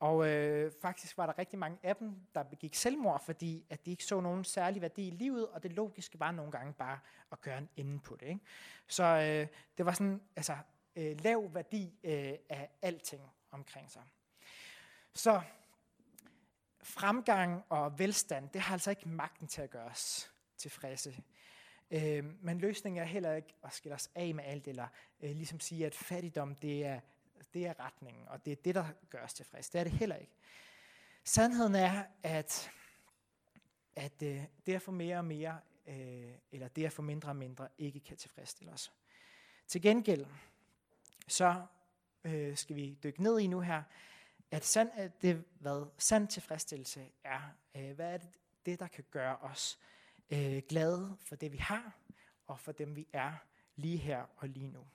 Og 0.00 0.28
øh, 0.28 0.72
faktisk 0.82 1.18
var 1.18 1.26
der 1.26 1.38
rigtig 1.38 1.58
mange 1.58 1.78
af 1.82 1.96
dem, 1.96 2.14
der 2.34 2.42
begik 2.42 2.74
selvmord, 2.74 3.24
fordi 3.24 3.64
at 3.70 3.86
de 3.86 3.90
ikke 3.90 4.04
så 4.04 4.20
nogen 4.20 4.44
særlig 4.44 4.82
værdi 4.82 5.08
i 5.08 5.10
livet, 5.10 5.48
og 5.48 5.62
det 5.62 5.72
logiske 5.72 6.20
var 6.20 6.30
nogle 6.30 6.52
gange 6.52 6.72
bare 6.72 6.98
at 7.32 7.40
gøre 7.40 7.58
en 7.58 7.68
ende 7.76 7.98
på 8.00 8.16
det. 8.16 8.26
Ikke? 8.26 8.40
Så 8.86 9.04
øh, 9.04 9.46
det 9.78 9.86
var 9.86 9.92
sådan, 9.92 10.20
altså 10.36 10.56
øh, 10.96 11.20
lav 11.20 11.54
værdi 11.54 11.98
øh, 12.04 12.34
af 12.48 12.70
alting 12.82 13.22
omkring 13.50 13.90
sig. 13.90 14.02
Så 15.14 15.40
fremgang 16.82 17.64
og 17.68 17.98
velstand, 17.98 18.48
det 18.48 18.60
har 18.60 18.72
altså 18.72 18.90
ikke 18.90 19.08
magten 19.08 19.46
til 19.46 19.62
at 19.62 19.70
gøre 19.70 19.84
os 19.84 20.32
tilfredse. 20.56 21.22
Øh, 21.90 22.24
men 22.44 22.58
løsningen 22.58 23.02
er 23.02 23.06
heller 23.06 23.34
ikke 23.34 23.54
at 23.64 23.72
skille 23.72 23.94
os 23.94 24.10
af 24.14 24.34
med 24.34 24.44
alt, 24.44 24.68
eller 24.68 24.88
øh, 25.20 25.30
ligesom 25.30 25.60
sige, 25.60 25.86
at 25.86 25.94
fattigdom 25.94 26.54
det 26.54 26.86
er, 26.86 27.00
det 27.54 27.66
er 27.66 27.80
retningen, 27.80 28.28
og 28.28 28.44
det 28.44 28.52
er 28.52 28.56
det, 28.56 28.74
der 28.74 28.86
gør 29.10 29.24
os 29.24 29.34
tilfredse. 29.34 29.72
Det 29.72 29.78
er 29.78 29.84
det 29.84 29.92
heller 29.92 30.16
ikke. 30.16 30.32
Sandheden 31.24 31.74
er, 31.74 32.04
at, 32.22 32.70
at 33.96 34.22
øh, 34.22 34.44
det 34.66 34.74
at 34.74 34.82
få 34.82 34.90
mere 34.90 35.18
og 35.18 35.24
mere, 35.24 35.60
øh, 35.86 36.32
eller 36.52 36.68
det 36.68 36.86
at 36.86 36.92
få 36.92 37.02
mindre 37.02 37.28
og 37.28 37.36
mindre, 37.36 37.68
ikke 37.78 38.00
kan 38.00 38.16
tilfredsstille 38.16 38.72
os. 38.72 38.92
Til 39.66 39.82
gengæld, 39.82 40.26
så 41.28 41.66
øh, 42.24 42.56
skal 42.56 42.76
vi 42.76 42.98
dykke 43.02 43.22
ned 43.22 43.38
i 43.38 43.46
nu 43.46 43.60
her, 43.60 43.82
at 44.50 44.64
sand, 44.64 44.90
det, 45.22 45.44
hvad 45.60 45.86
sand 45.98 46.28
tilfredsstillelse 46.28 47.08
er. 47.24 47.40
Øh, 47.76 47.92
hvad 47.92 48.12
er 48.14 48.16
det, 48.18 48.28
det, 48.66 48.80
der 48.80 48.86
kan 48.86 49.04
gøre 49.10 49.36
os 49.36 49.78
øh, 49.80 49.97
Øh, 50.30 50.62
glade 50.68 51.16
for 51.20 51.36
det, 51.36 51.52
vi 51.52 51.56
har, 51.56 51.92
og 52.46 52.60
for 52.60 52.72
dem, 52.72 52.96
vi 52.96 53.06
er 53.12 53.32
lige 53.76 53.96
her 53.96 54.26
og 54.36 54.48
lige 54.48 54.68
nu. 54.68 54.86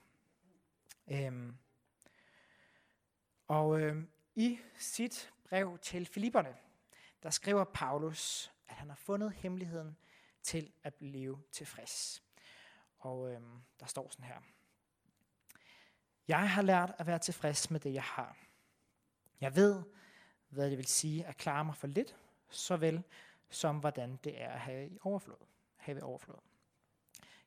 Øhm. 1.08 1.56
Og 3.48 3.80
øh, 3.80 4.04
i 4.34 4.58
sit 4.78 5.32
brev 5.44 5.78
til 5.78 6.06
Filipperne, 6.06 6.56
der 7.22 7.30
skriver 7.30 7.64
Paulus, 7.64 8.52
at 8.68 8.74
han 8.74 8.88
har 8.88 8.96
fundet 8.96 9.32
hemmeligheden 9.32 9.96
til 10.42 10.72
at 10.82 10.94
blive 10.94 11.42
tilfreds. 11.52 12.22
Og 12.98 13.32
øh, 13.32 13.40
der 13.80 13.86
står 13.86 14.08
sådan 14.10 14.24
her. 14.24 14.40
Jeg 16.28 16.50
har 16.50 16.62
lært 16.62 16.92
at 16.98 17.06
være 17.06 17.18
tilfreds 17.18 17.70
med 17.70 17.80
det, 17.80 17.94
jeg 17.94 18.02
har. 18.02 18.36
Jeg 19.40 19.56
ved, 19.56 19.82
hvad 20.48 20.70
det 20.70 20.78
vil 20.78 20.86
sige 20.86 21.26
at 21.26 21.36
klare 21.36 21.64
mig 21.64 21.76
for 21.76 21.86
lidt, 21.86 22.16
såvel 22.50 23.02
som 23.50 23.78
hvordan 23.78 24.16
det 24.24 24.42
er 24.42 24.48
at 24.48 24.60
have 24.60 24.88
i 24.88 24.98
overflod. 25.02 25.46
Have 25.76 25.98
i 25.98 26.02
overflod. 26.02 26.38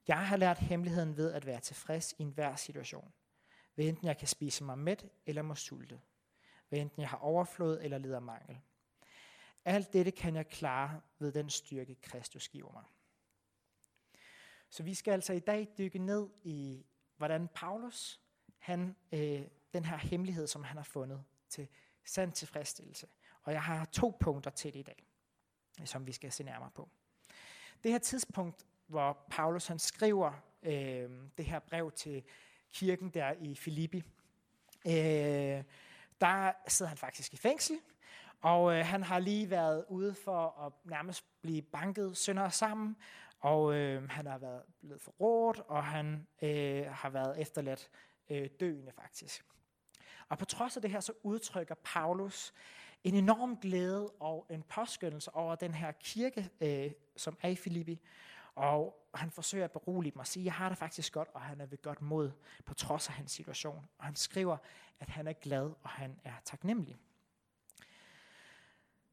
Jeg 0.08 0.28
har 0.28 0.38
lært 0.38 0.58
hemmeligheden 0.58 1.18
ved 1.18 1.34
at 1.34 1.46
være 1.46 1.60
tilfreds 1.60 2.14
i 2.18 2.22
enhver 2.22 2.56
situation. 2.56 3.14
Ved 3.76 3.88
enten 3.88 4.08
jeg 4.08 4.18
kan 4.18 4.28
spise 4.28 4.64
mig 4.64 4.78
mæt 4.78 5.06
eller 5.26 5.42
må 5.42 5.56
sulte. 5.56 6.02
Ved 6.70 6.80
enten 6.80 7.02
jeg 7.02 7.10
har 7.10 7.18
overflod 7.18 7.80
eller 7.82 7.98
lider 7.98 8.20
mangel. 8.20 8.58
Alt 9.66 9.94
dette 9.94 10.12
kan 10.12 10.36
jeg 10.36 10.48
klare 10.48 11.02
ved 11.20 11.32
den 11.32 11.50
styrke, 11.50 11.96
Kristus 11.96 12.50
giver 12.50 12.72
mig. 12.72 12.84
Så 14.70 14.84
vi 14.84 14.94
skal 14.94 15.12
altså 15.12 15.34
i 15.34 15.40
dag 15.40 15.68
dykke 15.78 16.00
ned 16.00 16.30
i, 16.44 16.86
hvordan 17.18 17.48
Paulus, 17.48 18.22
han, 18.58 18.96
øh, 19.12 19.42
den 19.74 19.86
her 19.86 19.98
hemmelighed, 19.98 20.48
som 20.48 20.64
han 20.64 20.78
har 20.78 20.84
fundet 20.84 21.24
til 21.50 21.68
sand 22.06 22.32
tilfredsstillelse. 22.32 23.08
Og 23.44 23.54
jeg 23.54 23.64
har 23.64 23.86
to 23.86 24.18
punkter 24.20 24.52
til 24.52 24.74
det 24.74 24.80
i 24.80 24.84
dag 24.84 25.08
som 25.86 26.08
vi 26.08 26.12
skal 26.12 26.32
se 26.32 26.44
nærmere 26.44 26.72
på. 26.76 26.90
Det 27.84 27.92
her 27.92 28.00
tidspunkt, 28.00 28.66
hvor 28.88 29.18
Paulus 29.30 29.68
han 29.68 29.80
skriver 29.80 30.32
øh, 30.64 31.10
det 31.38 31.46
her 31.46 31.60
brev 31.60 31.92
til 31.92 32.24
kirken 32.74 33.10
der 33.10 33.32
i 33.40 33.56
Filippi, 33.56 34.04
øh, 34.88 35.64
der 36.22 36.52
sidder 36.68 36.90
han 36.90 36.98
faktisk 36.98 37.34
i 37.34 37.38
fængsel, 37.38 37.80
og 38.42 38.74
øh, 38.74 38.86
han 38.86 39.04
har 39.04 39.20
lige 39.20 39.50
været 39.50 39.86
ude 39.90 40.14
for 40.14 40.66
at 40.66 40.74
nærmest 40.84 41.26
blive 41.42 41.62
banket 41.62 42.18
sønder 42.18 42.50
sammen, 42.50 42.96
og 43.40 43.74
øh, 43.74 44.10
han 44.10 44.28
har 44.28 44.38
været 44.38 44.62
blevet 44.80 45.02
forrådt, 45.02 45.60
og 45.60 45.84
han 45.84 46.28
øh, 46.42 46.86
har 46.86 47.10
været 47.10 47.42
efterladt 47.42 47.90
øh, 48.30 48.50
døende 48.60 48.92
faktisk. 48.92 49.46
Og 50.30 50.38
på 50.38 50.46
trods 50.46 50.76
af 50.76 50.82
det 50.82 50.92
her, 50.92 51.00
så 51.00 51.14
udtrykker 51.24 51.76
Paulus 51.84 52.54
en 53.04 53.16
enorm 53.16 53.58
glæde 53.58 54.10
og 54.20 54.46
en 54.50 54.64
påskyndelse 54.64 55.36
over 55.36 55.56
den 55.56 55.74
her 55.74 55.92
kirke, 55.92 56.50
øh, 56.62 56.92
som 57.16 57.38
er 57.42 57.50
i 57.50 57.56
Filippi. 57.56 58.00
Og 58.56 59.08
han 59.14 59.32
forsøger 59.32 59.66
at 59.66 59.72
berolige 59.72 60.12
dem 60.12 60.20
og 60.20 60.28
sige, 60.28 60.46
jeg 60.46 60.54
har 60.54 60.70
det 60.70 60.78
faktisk 60.78 61.14
godt, 61.14 61.30
og 61.34 61.42
han 61.42 61.62
er 61.62 61.66
ved 61.66 61.82
godt 61.82 62.02
mod, 62.02 62.32
på 62.66 62.74
trods 62.74 63.08
af 63.08 63.14
hans 63.14 63.32
situation. 63.32 63.88
Og 63.98 64.06
han 64.06 64.16
skriver, 64.16 64.58
at 65.00 65.10
han 65.10 65.28
er 65.28 65.34
glad, 65.34 65.72
og 65.84 65.90
han 65.90 66.20
er 66.24 66.34
taknemmelig. 66.44 66.98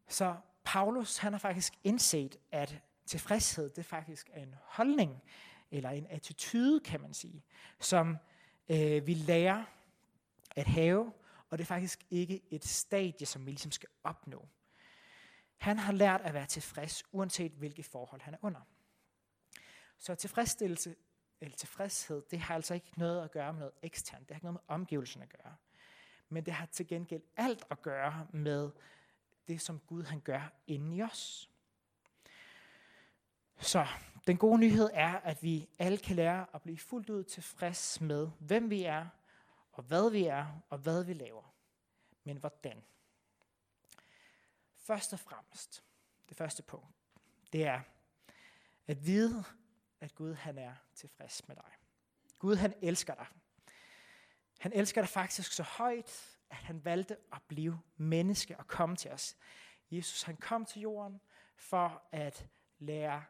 Så 0.09 0.37
Paulus, 0.65 1.17
han 1.17 1.33
har 1.33 1.39
faktisk 1.39 1.73
indset, 1.85 2.37
at 2.53 2.81
tilfredshed, 3.07 3.71
det 3.71 3.85
faktisk 3.85 4.31
er 4.33 4.43
en 4.43 4.55
holdning, 4.63 5.23
eller 5.71 5.91
en 5.91 6.07
attitude, 6.11 6.81
kan 6.81 7.01
man 7.01 7.15
sige, 7.15 7.45
som 7.81 8.17
øh, 8.69 9.07
vi 9.07 9.15
lærer 9.15 9.65
at 10.57 10.67
have, 10.67 11.13
og 11.55 11.59
det 11.59 11.65
er 11.65 11.67
faktisk 11.67 12.07
ikke 12.11 12.43
et 12.51 12.65
stadie, 12.65 13.27
som 13.27 13.47
vi 13.47 13.51
ligesom 13.51 13.71
skal 13.71 13.89
opnå. 14.05 14.49
Han 15.57 15.79
har 15.79 15.93
lært 15.93 16.21
at 16.21 16.35
være 16.35 16.47
tilfreds, 16.47 17.03
uanset 17.13 17.53
hvilke 17.53 17.83
forhold 17.83 18.21
han 18.21 18.35
er 18.35 18.39
under. 18.43 18.61
Så 19.99 20.15
tilfredsstillelse 20.15 20.97
eller 21.41 21.57
tilfredshed, 21.57 22.23
det 22.31 22.39
har 22.41 22.55
altså 22.55 22.75
ikke 22.75 22.91
noget 22.97 23.25
at 23.25 23.31
gøre 23.31 23.53
med 23.53 23.61
noget 23.61 23.75
eksternt. 23.83 24.29
Det 24.29 24.31
har 24.31 24.37
ikke 24.37 24.45
noget 24.45 24.61
med 24.69 24.75
omgivelserne 24.75 25.25
at 25.25 25.43
gøre. 25.43 25.57
Men 26.29 26.47
det 26.47 26.55
har 26.55 26.67
til 26.67 26.87
gengæld 26.87 27.23
alt 27.37 27.65
at 27.71 27.83
gøre 27.83 28.27
med 28.33 28.71
det, 29.49 29.61
som 29.61 29.79
Gud 29.79 30.05
han 30.05 30.21
gør 30.21 30.53
inde 30.67 30.97
i 30.97 31.03
os. 31.03 31.51
Så 33.59 33.87
den 34.27 34.37
gode 34.37 34.59
nyhed 34.59 34.91
er, 34.93 35.13
at 35.15 35.43
vi 35.43 35.69
alle 35.79 35.99
kan 35.99 36.17
lære 36.17 36.47
at 36.55 36.63
blive 36.63 36.79
fuldt 36.79 37.11
ud 37.11 37.25
tilfreds 37.25 38.01
med, 38.01 38.31
hvem 38.39 38.71
vi 38.71 38.83
er, 38.83 39.07
og 39.75 39.83
hvad 39.83 40.11
vi 40.11 40.25
er, 40.25 40.61
og 40.69 40.79
hvad 40.79 41.05
vi 41.05 41.13
laver. 41.13 41.55
Men 42.25 42.37
hvordan? 42.37 42.85
Først 44.75 45.13
og 45.13 45.19
fremmest, 45.19 45.85
det 46.29 46.37
første 46.37 46.63
punkt, 46.63 46.87
det 47.53 47.67
er 47.67 47.81
at 48.87 49.07
vide, 49.07 49.45
at 50.01 50.15
Gud 50.15 50.35
han 50.35 50.59
er 50.59 50.75
tilfreds 50.95 51.49
med 51.49 51.57
dig. 51.57 51.73
Gud 52.39 52.57
han 52.57 52.75
elsker 52.83 53.15
dig. 53.15 53.27
Han 54.59 54.73
elsker 54.73 55.01
dig 55.01 55.09
faktisk 55.09 55.53
så 55.53 55.63
højt, 55.63 56.39
at 56.51 56.57
han 56.57 56.85
valgte 56.85 57.17
at 57.33 57.43
blive 57.43 57.81
menneske 57.97 58.59
og 58.59 58.67
komme 58.67 58.97
til 58.97 59.11
os. 59.11 59.37
Jesus 59.91 60.23
han 60.23 60.37
kom 60.37 60.65
til 60.65 60.83
jorden 60.83 61.21
for 61.57 62.03
at 62.13 62.47
lære, 62.79 63.25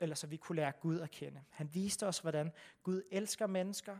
eller 0.00 0.16
så 0.16 0.26
vi 0.26 0.36
kunne 0.36 0.56
lære 0.56 0.72
Gud 0.72 1.00
at 1.00 1.10
kende. 1.10 1.44
Han 1.50 1.74
viste 1.74 2.06
os, 2.06 2.18
hvordan 2.18 2.52
Gud 2.82 3.02
elsker 3.10 3.46
mennesker 3.46 3.98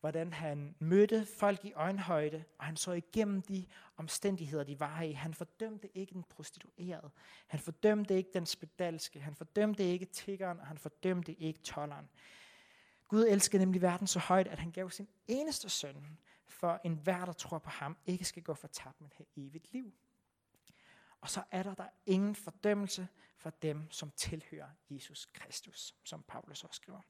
hvordan 0.00 0.32
han 0.32 0.76
mødte 0.78 1.26
folk 1.26 1.64
i 1.64 1.72
øjenhøjde, 1.72 2.44
og 2.58 2.64
han 2.64 2.76
så 2.76 2.92
igennem 2.92 3.42
de 3.42 3.66
omstændigheder, 3.96 4.64
de 4.64 4.80
var 4.80 5.02
i. 5.02 5.12
Han 5.12 5.34
fordømte 5.34 5.98
ikke 5.98 6.14
den 6.14 6.22
prostituerede. 6.22 7.10
Han 7.46 7.60
fordømte 7.60 8.16
ikke 8.16 8.30
den 8.34 8.46
spedalske. 8.46 9.20
Han 9.20 9.34
fordømte 9.34 9.84
ikke 9.84 10.06
tiggeren, 10.06 10.60
og 10.60 10.66
han 10.66 10.78
fordømte 10.78 11.34
ikke 11.34 11.60
tolleren. 11.60 12.08
Gud 13.08 13.26
elskede 13.28 13.62
nemlig 13.62 13.82
verden 13.82 14.06
så 14.06 14.18
højt, 14.18 14.48
at 14.48 14.58
han 14.58 14.70
gav 14.70 14.90
sin 14.90 15.08
eneste 15.28 15.68
søn, 15.68 16.18
for 16.46 16.80
en 16.84 16.94
hver, 16.94 17.24
der 17.24 17.32
tror 17.32 17.58
på 17.58 17.70
ham, 17.70 17.96
ikke 18.06 18.24
skal 18.24 18.42
gå 18.42 18.54
fortabt, 18.54 19.00
men 19.00 19.12
have 19.16 19.26
evigt 19.36 19.72
liv. 19.72 19.92
Og 21.20 21.30
så 21.30 21.42
er 21.50 21.62
der 21.62 21.74
der 21.74 21.88
ingen 22.06 22.34
fordømmelse 22.34 23.08
for 23.36 23.50
dem, 23.50 23.90
som 23.90 24.10
tilhører 24.10 24.68
Jesus 24.90 25.26
Kristus, 25.26 25.94
som 26.04 26.22
Paulus 26.22 26.64
også 26.64 26.76
skriver 26.76 27.00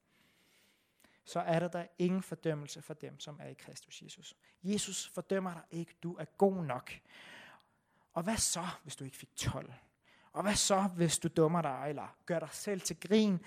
så 1.25 1.41
er 1.41 1.59
der 1.59 1.69
der 1.69 1.87
ingen 1.99 2.23
fordømmelse 2.23 2.83
for 2.83 2.95
dem, 2.95 3.21
som 3.21 3.41
er 3.43 3.49
i 3.49 3.55
Kristus 3.55 4.03
Jesus. 4.03 4.37
Jesus 4.63 5.09
fordømmer 5.15 5.53
dig 5.53 5.63
ikke. 5.71 5.95
Du 6.03 6.17
er 6.17 6.25
god 6.25 6.65
nok. 6.65 6.93
Og 8.13 8.23
hvad 8.23 8.37
så, 8.37 8.67
hvis 8.83 8.97
du 8.97 9.05
ikke 9.05 9.17
fik 9.17 9.37
12? 9.37 9.73
Og 10.33 10.43
hvad 10.43 10.55
så, 10.55 10.83
hvis 10.83 11.19
du 11.19 11.29
dummer 11.29 11.63
dig, 11.63 11.85
eller 11.89 12.17
gør 12.27 12.39
dig 12.39 12.49
selv 12.53 12.81
til 12.81 13.01
grin, 13.01 13.41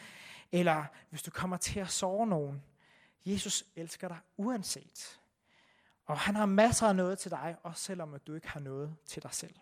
eller 0.51 0.85
hvis 1.09 1.23
du 1.23 1.31
kommer 1.31 1.57
til 1.57 1.79
at 1.79 1.89
sove 1.89 2.27
nogen? 2.27 2.63
Jesus 3.25 3.65
elsker 3.75 4.07
dig 4.07 4.19
uanset. 4.37 5.19
Og 6.05 6.19
han 6.19 6.35
har 6.35 6.45
masser 6.45 6.87
af 6.87 6.95
noget 6.95 7.19
til 7.19 7.31
dig, 7.31 7.57
også 7.63 7.83
selvom 7.83 8.13
at 8.13 8.27
du 8.27 8.33
ikke 8.33 8.49
har 8.49 8.59
noget 8.59 8.95
til 9.05 9.23
dig 9.23 9.33
selv. 9.33 9.55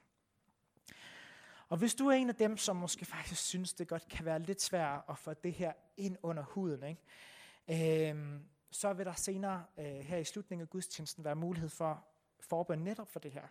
Og 1.70 1.77
hvis 1.77 1.96
du 1.96 2.08
er 2.08 2.13
en 2.13 2.30
af 2.30 2.36
dem, 2.36 2.58
som 2.58 2.75
måske 2.75 3.06
faktisk 3.06 3.41
synes, 3.41 3.74
det 3.74 3.88
godt 3.88 4.08
kan 4.08 4.25
være 4.25 4.39
lidt 4.39 4.62
svært 4.62 5.01
at 5.10 5.18
få 5.18 5.34
det 5.34 5.53
her 5.53 5.74
ind 5.98 6.18
under 6.24 6.44
huden, 6.44 6.84
ikke? 6.84 7.01
Øh, 7.72 8.42
så 8.72 8.94
vil 8.94 9.06
der 9.06 9.13
senere 9.13 9.66
øh, 9.78 9.86
her 9.86 10.18
i 10.18 10.24
slutningen 10.24 10.62
af 10.62 10.70
gudstjenesten 10.70 11.24
være 11.24 11.36
mulighed 11.36 11.70
for 11.70 12.06
forbøn 12.40 12.80
netop 12.80 13.08
for 13.08 13.20
det 13.20 13.32
her. 13.32 13.48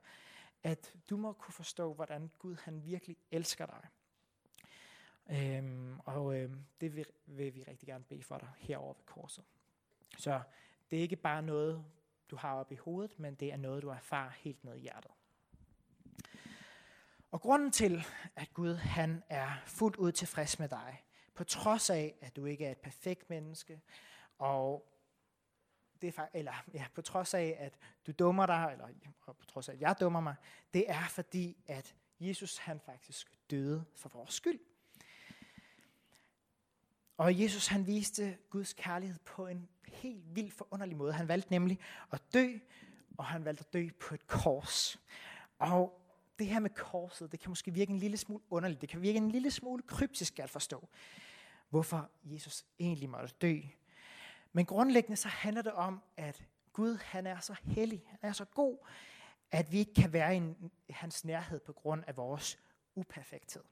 At 0.62 0.95
du 1.11 1.17
må 1.17 1.33
kunne 1.33 1.55
forstå, 1.55 1.95
hvordan 1.95 2.31
Gud 2.39 2.57
han 2.65 2.85
virkelig 2.85 3.17
elsker 3.31 3.67
dig. 3.67 3.89
Øhm, 5.31 6.00
og 6.00 6.37
øhm, 6.37 6.65
det 6.81 6.97
vil, 6.97 7.07
vil 7.27 7.55
vi 7.55 7.62
rigtig 7.62 7.89
gerne 7.89 8.05
bede 8.05 8.23
for 8.23 8.39
dig 8.39 8.49
herover 8.59 8.95
ved 8.95 9.05
korset. 9.07 9.45
Så 10.19 10.41
det 10.91 10.99
er 10.99 11.03
ikke 11.03 11.17
bare 11.17 11.43
noget, 11.43 11.85
du 12.31 12.37
har 12.37 12.55
oppe 12.55 12.75
i 12.75 12.77
hovedet, 12.77 13.19
men 13.19 13.35
det 13.35 13.53
er 13.53 13.57
noget, 13.57 13.83
du 13.83 13.89
erfarer 13.89 14.31
helt 14.31 14.65
ned 14.65 14.75
i 14.75 14.81
hjertet. 14.81 15.11
Og 17.31 17.41
grunden 17.41 17.71
til, 17.71 18.05
at 18.37 18.55
Gud 18.55 18.75
han 18.75 19.23
er 19.29 19.53
fuldt 19.67 19.97
ud 19.97 20.12
tilfreds 20.12 20.59
med 20.59 20.69
dig, 20.69 21.05
på 21.35 21.45
trods 21.45 21.91
af, 21.91 22.15
at 22.21 22.37
du 22.37 22.45
ikke 22.45 22.67
er 22.67 22.71
et 22.71 22.79
perfekt 22.79 23.31
menneske, 23.31 23.81
og 24.41 24.87
det 26.03 26.19
er, 26.19 26.27
eller 26.35 26.53
ja, 26.75 26.87
på 26.95 27.03
trods 27.03 27.35
af, 27.35 27.57
at 27.59 27.79
du 28.07 28.13
dummer 28.13 28.47
dig, 28.47 28.69
eller 28.73 28.89
på 29.27 29.47
trods 29.49 29.69
af, 29.69 29.73
at 29.73 29.81
jeg 29.81 29.97
dummer 30.01 30.21
mig, 30.21 30.35
det 30.75 30.91
er 30.91 31.09
fordi, 31.09 31.57
at 31.67 31.95
Jesus 32.21 32.57
han 32.57 32.81
faktisk 32.81 33.51
døde 33.51 33.85
for 33.97 34.09
vores 34.09 34.35
skyld. 34.35 34.61
Og 37.17 37.41
Jesus 37.41 37.67
han 37.67 37.87
viste 37.87 38.39
Guds 38.51 38.73
kærlighed 38.73 39.19
på 39.19 39.47
en 39.47 39.69
helt 39.89 40.37
vild 40.37 40.51
forunderlig 40.51 40.97
måde. 40.97 41.13
Han 41.13 41.29
valgte 41.29 41.51
nemlig 41.51 41.79
at 42.13 42.23
dø, 42.35 42.59
og 43.19 43.25
han 43.25 43.45
valgte 43.45 43.65
at 43.67 43.73
dø 43.73 43.89
på 44.01 44.15
et 44.15 44.27
kors. 44.27 45.01
Og 45.59 46.01
det 46.39 46.47
her 46.47 46.61
med 46.61 46.71
korset, 46.71 47.33
det 47.33 47.41
kan 47.41 47.51
måske 47.51 47.71
virke 47.71 47.93
en 47.93 47.99
lille 47.99 48.17
smule 48.17 48.43
underligt. 48.51 48.81
Det 48.81 48.89
kan 48.89 49.03
virke 49.03 49.17
en 49.17 49.31
lille 49.31 49.51
smule 49.51 49.83
kryptisk 49.83 50.39
at 50.39 50.51
forstå, 50.51 50.89
hvorfor 51.69 52.11
Jesus 52.25 52.65
egentlig 52.79 53.11
måtte 53.11 53.35
dø. 53.41 53.61
Men 54.52 54.66
grundlæggende 54.66 55.16
så 55.16 55.28
handler 55.28 55.62
det 55.62 55.73
om, 55.73 56.02
at 56.16 56.45
Gud 56.73 56.97
han 56.97 57.26
er 57.26 57.40
så 57.40 57.57
hellig, 57.64 58.02
han 58.07 58.19
er 58.23 58.33
så 58.33 58.45
god, 58.45 58.78
at 59.50 59.73
vi 59.73 59.78
ikke 59.78 59.95
kan 59.95 60.12
være 60.12 60.37
i 60.37 60.92
hans 60.92 61.25
nærhed 61.25 61.61
på 61.61 61.73
grund 61.73 62.04
af 62.07 62.16
vores 62.16 62.59
uperfekthed. 62.95 63.62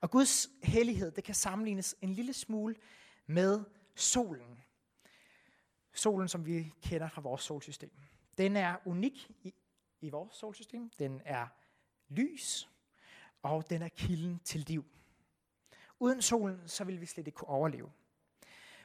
Og 0.00 0.10
Guds 0.10 0.48
hellighed, 0.62 1.10
det 1.10 1.24
kan 1.24 1.34
sammenlignes 1.34 1.96
en 2.00 2.12
lille 2.12 2.32
smule 2.32 2.76
med 3.26 3.64
solen. 3.94 4.64
Solen, 5.92 6.28
som 6.28 6.46
vi 6.46 6.72
kender 6.82 7.08
fra 7.08 7.20
vores 7.20 7.42
solsystem. 7.42 7.92
Den 8.38 8.56
er 8.56 8.76
unik 8.84 9.30
i, 9.42 9.54
i 10.00 10.10
vores 10.10 10.34
solsystem. 10.34 10.90
Den 10.98 11.22
er 11.24 11.46
lys, 12.08 12.70
og 13.42 13.70
den 13.70 13.82
er 13.82 13.88
kilden 13.88 14.38
til 14.38 14.60
liv. 14.60 14.84
Uden 15.98 16.22
solen, 16.22 16.68
så 16.68 16.84
vil 16.84 17.00
vi 17.00 17.06
slet 17.06 17.26
ikke 17.26 17.36
kunne 17.36 17.48
overleve. 17.48 17.92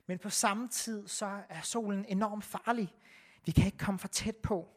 Men 0.07 0.19
på 0.19 0.29
samme 0.29 0.67
tid, 0.67 1.07
så 1.07 1.41
er 1.49 1.61
solen 1.61 2.05
enormt 2.05 2.43
farlig. 2.43 2.95
Vi 3.45 3.51
kan 3.51 3.65
ikke 3.65 3.77
komme 3.77 3.99
for 3.99 4.07
tæt 4.07 4.35
på. 4.35 4.69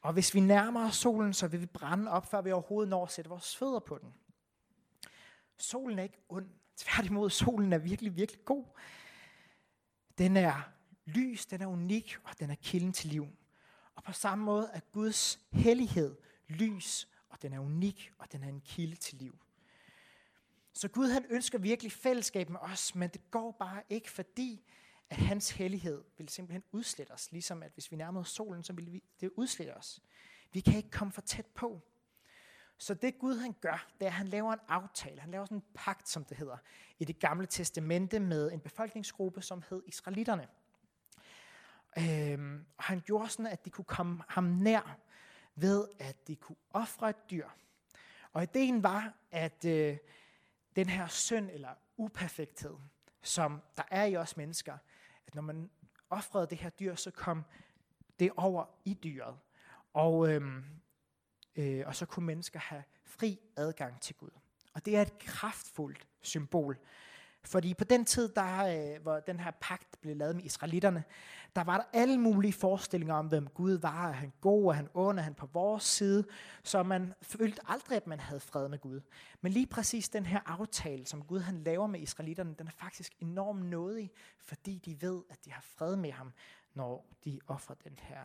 Og 0.00 0.12
hvis 0.12 0.34
vi 0.34 0.40
nærmer 0.40 0.86
os 0.86 0.96
solen, 0.96 1.34
så 1.34 1.48
vil 1.48 1.60
vi 1.60 1.66
brænde 1.66 2.10
op, 2.10 2.26
før 2.26 2.42
vi 2.42 2.52
overhovedet 2.52 2.90
når 2.90 3.04
at 3.04 3.10
sætte 3.10 3.28
vores 3.28 3.56
fødder 3.56 3.80
på 3.80 3.98
den. 3.98 4.14
Solen 5.56 5.98
er 5.98 6.02
ikke 6.02 6.22
ond. 6.28 6.48
Tværtimod, 6.76 7.30
solen 7.30 7.72
er 7.72 7.78
virkelig, 7.78 8.16
virkelig 8.16 8.44
god. 8.44 8.64
Den 10.18 10.36
er 10.36 10.70
lys, 11.04 11.46
den 11.46 11.62
er 11.62 11.66
unik, 11.66 12.16
og 12.24 12.38
den 12.38 12.50
er 12.50 12.54
kilden 12.54 12.92
til 12.92 13.10
liv. 13.10 13.28
Og 13.94 14.02
på 14.02 14.12
samme 14.12 14.44
måde 14.44 14.70
er 14.72 14.80
Guds 14.92 15.40
hellighed 15.52 16.16
lys, 16.48 17.08
og 17.28 17.42
den 17.42 17.52
er 17.52 17.58
unik, 17.58 18.12
og 18.18 18.32
den 18.32 18.42
er 18.42 18.48
en 18.48 18.60
kilde 18.60 18.96
til 18.96 19.18
liv. 19.18 19.38
Så 20.72 20.88
Gud 20.88 21.08
han 21.08 21.26
ønsker 21.30 21.58
virkelig 21.58 21.92
fællesskab 21.92 22.48
med 22.50 22.60
os, 22.60 22.94
men 22.94 23.10
det 23.10 23.30
går 23.30 23.52
bare 23.52 23.82
ikke, 23.90 24.10
fordi 24.10 24.64
at 25.10 25.16
hans 25.16 25.50
hellighed 25.50 26.04
vil 26.18 26.28
simpelthen 26.28 26.62
udslette 26.72 27.10
os. 27.10 27.32
Ligesom 27.32 27.62
at 27.62 27.70
hvis 27.74 27.90
vi 27.90 27.96
nærmede 27.96 28.24
solen, 28.24 28.62
så 28.62 28.72
ville 28.72 28.90
vi, 28.90 29.02
det 29.20 29.30
udslette 29.36 29.76
os. 29.76 30.00
Vi 30.52 30.60
kan 30.60 30.76
ikke 30.76 30.90
komme 30.90 31.12
for 31.12 31.20
tæt 31.20 31.46
på. 31.46 31.80
Så 32.78 32.94
det 32.94 33.18
Gud 33.18 33.36
han 33.36 33.54
gør, 33.60 33.86
det 33.98 34.06
er, 34.06 34.10
at 34.10 34.12
han 34.12 34.28
laver 34.28 34.52
en 34.52 34.58
aftale. 34.68 35.20
Han 35.20 35.30
laver 35.30 35.44
sådan 35.44 35.58
en 35.58 35.64
pagt, 35.74 36.08
som 36.08 36.24
det 36.24 36.36
hedder, 36.36 36.56
i 36.98 37.04
det 37.04 37.18
gamle 37.18 37.46
testamente 37.46 38.20
med 38.20 38.52
en 38.52 38.60
befolkningsgruppe, 38.60 39.42
som 39.42 39.62
hed 39.70 39.82
Israelitterne. 39.86 40.48
Øhm, 41.98 42.66
og 42.76 42.84
han 42.84 43.00
gjorde 43.00 43.28
sådan, 43.28 43.46
at 43.46 43.64
de 43.64 43.70
kunne 43.70 43.84
komme 43.84 44.22
ham 44.28 44.44
nær 44.44 44.98
ved, 45.54 45.88
at 45.98 46.28
de 46.28 46.36
kunne 46.36 46.56
ofre 46.70 47.10
et 47.10 47.30
dyr. 47.30 47.48
Og 48.32 48.42
ideen 48.42 48.82
var, 48.82 49.14
at 49.30 49.64
øh, 49.64 49.96
den 50.76 50.88
her 50.88 51.06
synd 51.06 51.50
eller 51.50 51.74
uperfekthed, 51.96 52.76
som 53.22 53.62
der 53.76 53.82
er 53.90 54.04
i 54.04 54.16
os 54.16 54.36
mennesker, 54.36 54.78
at 55.26 55.34
når 55.34 55.42
man 55.42 55.70
offrede 56.10 56.46
det 56.46 56.58
her 56.58 56.70
dyr, 56.70 56.94
så 56.94 57.10
kom 57.10 57.44
det 58.18 58.30
over 58.36 58.64
i 58.84 58.94
dyret. 58.94 59.38
Og, 59.92 60.28
øhm, 60.28 60.64
øh, 61.56 61.82
og 61.86 61.96
så 61.96 62.06
kunne 62.06 62.26
mennesker 62.26 62.60
have 62.60 62.84
fri 63.04 63.40
adgang 63.56 64.00
til 64.00 64.14
Gud. 64.14 64.30
Og 64.74 64.84
det 64.84 64.96
er 64.96 65.02
et 65.02 65.18
kraftfuldt 65.18 66.06
symbol 66.20 66.78
fordi 67.44 67.74
på 67.74 67.84
den 67.84 68.04
tid, 68.04 68.28
der, 68.28 68.94
øh, 68.94 69.02
hvor 69.02 69.20
den 69.20 69.40
her 69.40 69.50
pagt 69.60 70.00
blev 70.00 70.16
lavet 70.16 70.36
med 70.36 70.44
israelitterne, 70.44 71.04
der 71.56 71.64
var 71.64 71.76
der 71.76 71.84
alle 71.92 72.18
mulige 72.20 72.52
forestillinger 72.52 73.14
om, 73.14 73.26
hvem 73.26 73.48
Gud 73.48 73.72
var. 73.72 74.08
Er 74.08 74.12
han 74.12 74.32
god? 74.40 74.68
Er 74.68 74.72
han 74.72 74.88
ond? 74.94 75.18
Er 75.18 75.22
han 75.22 75.34
på 75.34 75.46
vores 75.46 75.82
side? 75.82 76.24
Så 76.62 76.82
man 76.82 77.14
følte 77.22 77.60
aldrig, 77.68 77.96
at 77.96 78.06
man 78.06 78.20
havde 78.20 78.40
fred 78.40 78.68
med 78.68 78.78
Gud. 78.78 79.00
Men 79.40 79.52
lige 79.52 79.66
præcis 79.66 80.08
den 80.08 80.26
her 80.26 80.40
aftale, 80.46 81.06
som 81.06 81.24
Gud 81.24 81.40
han 81.40 81.64
laver 81.64 81.86
med 81.86 82.00
israelitterne, 82.00 82.54
den 82.58 82.66
er 82.66 82.70
faktisk 82.70 83.12
enormt 83.20 83.64
nådig, 83.64 84.10
fordi 84.38 84.78
de 84.84 85.02
ved, 85.02 85.22
at 85.30 85.44
de 85.44 85.52
har 85.52 85.62
fred 85.62 85.96
med 85.96 86.12
ham, 86.12 86.32
når 86.74 87.06
de 87.24 87.40
offrer 87.46 87.74
den 87.84 87.98
her, 88.02 88.20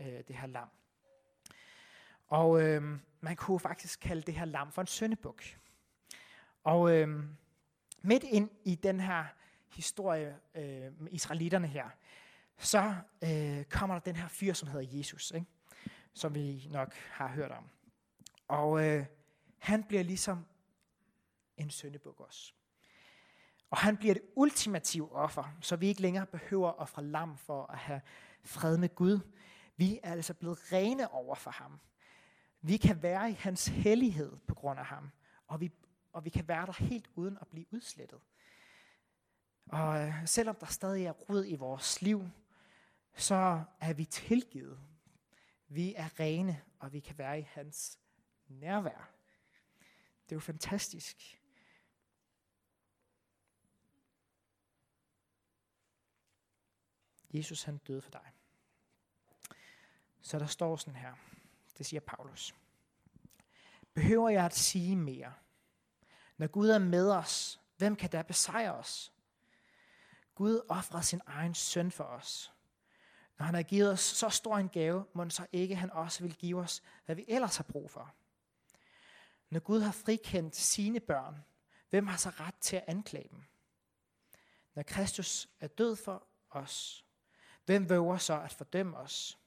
øh, 0.00 0.06
det 0.28 0.36
her 0.36 0.46
lam. 0.46 0.68
Og 2.28 2.62
øh, 2.62 2.82
man 3.20 3.36
kunne 3.36 3.60
faktisk 3.60 4.00
kalde 4.00 4.22
det 4.22 4.34
her 4.34 4.44
lam 4.44 4.72
for 4.72 4.80
en 4.80 4.86
søndebuk. 4.86 5.42
Og 6.64 6.90
øh, 6.90 7.24
midt 8.02 8.24
ind 8.24 8.50
i 8.64 8.74
den 8.74 9.00
her 9.00 9.24
historie 9.68 10.36
øh, 10.54 11.00
med 11.00 11.12
israelitterne 11.12 11.66
her, 11.66 11.88
så 12.58 12.94
øh, 13.24 13.64
kommer 13.64 13.94
der 13.94 14.00
den 14.00 14.16
her 14.16 14.28
fyr, 14.28 14.52
som 14.52 14.68
hedder 14.68 14.98
Jesus, 14.98 15.30
ikke? 15.34 15.46
som 16.14 16.34
vi 16.34 16.68
nok 16.70 16.94
har 16.94 17.28
hørt 17.28 17.50
om. 17.50 17.64
Og 18.48 18.86
øh, 18.86 19.06
han 19.58 19.84
bliver 19.84 20.02
ligesom 20.02 20.46
en 21.56 21.70
søndebuk 21.70 22.20
også. 22.20 22.52
Og 23.70 23.78
han 23.78 23.96
bliver 23.96 24.14
det 24.14 24.22
ultimative 24.36 25.12
offer, 25.12 25.56
så 25.60 25.76
vi 25.76 25.86
ikke 25.86 26.02
længere 26.02 26.26
behøver 26.26 26.68
at 26.68 26.78
ofre 26.78 27.04
lam 27.04 27.36
for 27.36 27.66
at 27.66 27.78
have 27.78 28.00
fred 28.44 28.76
med 28.78 28.94
Gud. 28.94 29.20
Vi 29.76 30.00
er 30.02 30.12
altså 30.12 30.34
blevet 30.34 30.72
rene 30.72 31.10
over 31.10 31.34
for 31.34 31.50
ham. 31.50 31.80
Vi 32.60 32.76
kan 32.76 33.02
være 33.02 33.30
i 33.30 33.34
hans 33.34 33.66
hellighed 33.66 34.36
på 34.46 34.54
grund 34.54 34.78
af 34.78 34.86
ham, 34.86 35.10
og 35.46 35.60
vi 35.60 35.72
og 36.12 36.24
vi 36.24 36.30
kan 36.30 36.48
være 36.48 36.66
der 36.66 36.72
helt 36.72 37.10
uden 37.14 37.38
at 37.40 37.48
blive 37.48 37.66
udslettet. 37.70 38.20
Og 39.66 40.06
øh, 40.06 40.26
selvom 40.26 40.56
der 40.56 40.66
stadig 40.66 41.04
er 41.04 41.12
rod 41.12 41.46
i 41.46 41.54
vores 41.54 42.02
liv, 42.02 42.30
så 43.14 43.64
er 43.80 43.92
vi 43.92 44.04
tilgivet. 44.04 44.80
Vi 45.68 45.94
er 45.94 46.20
rene, 46.20 46.62
og 46.78 46.92
vi 46.92 47.00
kan 47.00 47.18
være 47.18 47.38
i 47.38 47.42
hans 47.42 47.98
nærvær. 48.48 49.10
Det 50.24 50.32
er 50.32 50.36
jo 50.36 50.40
fantastisk. 50.40 51.40
Jesus 57.32 57.62
han 57.62 57.78
døde 57.78 58.02
for 58.02 58.10
dig. 58.10 58.32
Så 60.20 60.38
der 60.38 60.46
står 60.46 60.76
sådan 60.76 61.00
her. 61.00 61.14
Det 61.78 61.86
siger 61.86 62.00
Paulus. 62.00 62.54
Behøver 63.94 64.28
jeg 64.28 64.44
at 64.44 64.54
sige 64.54 64.96
mere? 64.96 65.34
Når 66.40 66.46
Gud 66.46 66.68
er 66.68 66.78
med 66.78 67.10
os, 67.10 67.60
hvem 67.76 67.96
kan 67.96 68.10
da 68.10 68.22
besejre 68.22 68.74
os? 68.74 69.12
Gud 70.34 70.60
offrede 70.68 71.02
sin 71.02 71.20
egen 71.26 71.54
søn 71.54 71.90
for 71.90 72.04
os. 72.04 72.52
Når 73.38 73.46
han 73.46 73.54
har 73.54 73.62
givet 73.62 73.92
os 73.92 74.00
så 74.00 74.28
stor 74.28 74.56
en 74.56 74.68
gave, 74.68 75.04
må 75.12 75.30
så 75.30 75.46
ikke 75.52 75.76
han 75.76 75.90
også 75.90 76.22
vil 76.22 76.34
give 76.34 76.58
os, 76.58 76.82
hvad 77.04 77.16
vi 77.16 77.24
ellers 77.28 77.56
har 77.56 77.64
brug 77.64 77.90
for. 77.90 78.14
Når 79.50 79.60
Gud 79.60 79.80
har 79.80 79.92
frikendt 79.92 80.56
sine 80.56 81.00
børn, 81.00 81.44
hvem 81.90 82.06
har 82.06 82.16
så 82.16 82.30
ret 82.30 82.56
til 82.60 82.76
at 82.76 82.84
anklage 82.86 83.28
dem? 83.28 83.42
Når 84.74 84.82
Kristus 84.82 85.48
er 85.60 85.68
død 85.68 85.96
for 85.96 86.26
os, 86.50 87.04
hvem 87.64 87.88
våger 87.88 88.18
så 88.18 88.40
at 88.40 88.52
fordømme 88.52 88.96
os? 88.96 89.38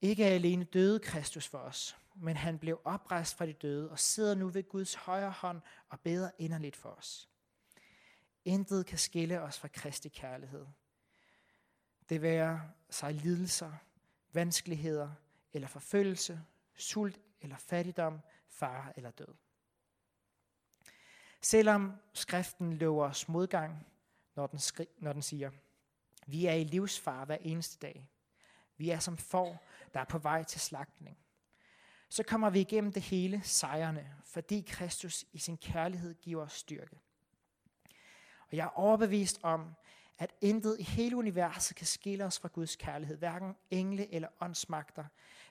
Ikke 0.00 0.26
alene 0.26 0.64
døde 0.64 1.00
Kristus 1.00 1.48
for 1.48 1.58
os, 1.58 1.96
men 2.16 2.36
han 2.36 2.58
blev 2.58 2.80
oprejst 2.84 3.36
fra 3.36 3.46
de 3.46 3.52
døde 3.52 3.90
og 3.90 3.98
sidder 3.98 4.34
nu 4.34 4.48
ved 4.48 4.68
Guds 4.68 4.94
højre 4.94 5.30
hånd 5.30 5.62
og 5.88 6.00
beder 6.00 6.30
inderligt 6.38 6.76
for 6.76 6.90
os. 6.90 7.28
Intet 8.44 8.86
kan 8.86 8.98
skille 8.98 9.40
os 9.42 9.58
fra 9.58 9.68
Kristi 9.68 10.08
kærlighed. 10.08 10.66
Det 12.08 12.22
være 12.22 12.70
sig 12.90 13.14
lidelser, 13.14 13.72
vanskeligheder 14.32 15.10
eller 15.52 15.68
forfølgelse, 15.68 16.42
sult 16.74 17.20
eller 17.40 17.56
fattigdom, 17.56 18.20
fare 18.48 18.92
eller 18.96 19.10
død. 19.10 19.34
Selvom 21.40 21.92
skriften 22.12 22.72
lover 22.72 23.08
os 23.08 23.28
modgang, 23.28 23.86
når 24.34 24.46
den, 24.46 24.58
skri- 24.58 24.94
når 24.98 25.12
den 25.12 25.22
siger, 25.22 25.50
vi 26.26 26.46
er 26.46 26.52
i 26.52 26.64
livsfare 26.64 27.24
hver 27.24 27.36
eneste 27.40 27.78
dag. 27.78 28.10
Vi 28.76 28.90
er 28.90 28.98
som 28.98 29.16
får, 29.16 29.64
der 29.94 30.00
er 30.00 30.04
på 30.04 30.18
vej 30.18 30.44
til 30.44 30.60
slagtning. 30.60 31.18
Så 32.08 32.22
kommer 32.22 32.50
vi 32.50 32.60
igennem 32.60 32.92
det 32.92 33.02
hele 33.02 33.40
sejrende, 33.44 34.06
fordi 34.24 34.64
Kristus 34.68 35.24
i 35.32 35.38
sin 35.38 35.56
kærlighed 35.56 36.14
giver 36.14 36.42
os 36.42 36.52
styrke. 36.52 36.98
Og 38.50 38.56
jeg 38.56 38.64
er 38.64 38.78
overbevist 38.78 39.40
om, 39.42 39.74
at 40.18 40.32
intet 40.40 40.76
i 40.78 40.82
hele 40.82 41.16
universet 41.16 41.76
kan 41.76 41.86
skille 41.86 42.24
os 42.24 42.38
fra 42.38 42.48
Guds 42.48 42.76
kærlighed. 42.76 43.16
Hverken 43.16 43.56
engle 43.70 44.14
eller 44.14 44.28
åndsmagter. 44.40 45.04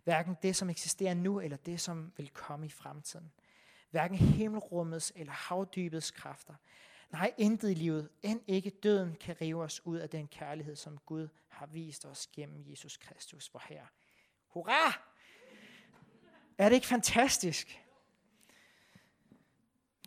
Hverken 0.03 0.37
det, 0.41 0.55
som 0.55 0.69
eksisterer 0.69 1.13
nu, 1.13 1.39
eller 1.39 1.57
det, 1.57 1.81
som 1.81 2.13
vil 2.17 2.29
komme 2.29 2.65
i 2.65 2.69
fremtiden. 2.69 3.31
Hverken 3.91 4.17
himmelrummets 4.17 5.13
eller 5.15 5.33
havdybets 5.33 6.11
kræfter. 6.11 6.53
Nej, 7.11 7.33
intet 7.37 7.71
i 7.71 7.73
livet, 7.73 8.09
end 8.21 8.41
ikke 8.47 8.69
døden, 8.69 9.15
kan 9.15 9.41
rive 9.41 9.63
os 9.63 9.85
ud 9.85 9.97
af 9.97 10.09
den 10.09 10.27
kærlighed, 10.27 10.75
som 10.75 10.97
Gud 10.97 11.27
har 11.47 11.65
vist 11.65 12.05
os 12.05 12.27
gennem 12.27 12.63
Jesus 12.69 12.97
Kristus, 12.97 13.53
vor 13.53 13.63
Herre. 13.69 13.87
Hurra! 14.47 15.14
Er 16.57 16.69
det 16.69 16.75
ikke 16.75 16.87
fantastisk? 16.87 17.81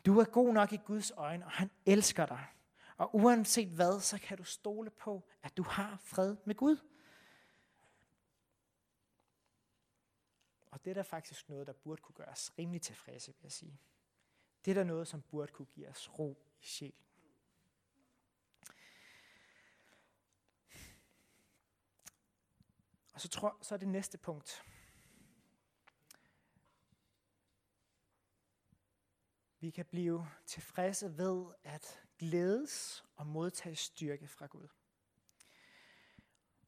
Du 0.06 0.18
er 0.18 0.24
god 0.24 0.54
nok 0.54 0.72
i 0.72 0.76
Guds 0.76 1.10
øjne, 1.10 1.44
og 1.44 1.50
han 1.50 1.70
elsker 1.86 2.26
dig. 2.26 2.46
Og 2.96 3.16
uanset 3.16 3.68
hvad, 3.68 4.00
så 4.00 4.18
kan 4.18 4.36
du 4.36 4.44
stole 4.44 4.90
på, 4.90 5.28
at 5.42 5.56
du 5.56 5.62
har 5.62 5.96
fred 5.96 6.36
med 6.44 6.54
Gud. 6.54 6.76
Og 10.70 10.84
det 10.84 10.90
er 10.90 10.94
der 10.94 11.02
faktisk 11.02 11.48
noget, 11.48 11.66
der 11.66 11.72
burde 11.72 12.02
kunne 12.02 12.14
gøre 12.14 12.28
os 12.28 12.52
rimelig 12.58 12.82
tilfredse, 12.82 13.32
vil 13.32 13.42
jeg 13.42 13.52
sige. 13.52 13.80
Det 14.64 14.70
er 14.70 14.74
der 14.74 14.84
noget, 14.84 15.08
som 15.08 15.22
burde 15.22 15.52
kunne 15.52 15.66
give 15.66 15.88
os 15.88 16.18
ro 16.18 16.42
i 16.62 16.66
sjælen. 16.66 17.04
Og 23.14 23.20
så, 23.20 23.28
tror, 23.28 23.58
så 23.62 23.74
er 23.74 23.78
det 23.78 23.88
næste 23.88 24.18
punkt. 24.18 24.64
Vi 29.60 29.70
kan 29.70 29.84
blive 29.84 30.28
tilfredse 30.46 31.18
ved 31.18 31.46
at 31.64 32.00
glædes 32.18 33.04
og 33.16 33.26
modtage 33.26 33.76
styrke 33.76 34.26
fra 34.26 34.46
Gud. 34.46 34.68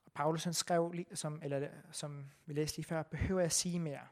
Og 0.05 0.13
Paulus 0.13 0.45
han 0.45 0.55
skrev, 0.55 0.95
som, 1.15 1.43
eller, 1.43 1.69
som 1.93 2.31
vi 2.47 2.53
læste 2.53 2.79
lige 2.79 2.87
før, 2.87 3.03
behøver 3.03 3.41
jeg 3.41 3.53
sige 3.53 3.81
mere. 3.81 4.09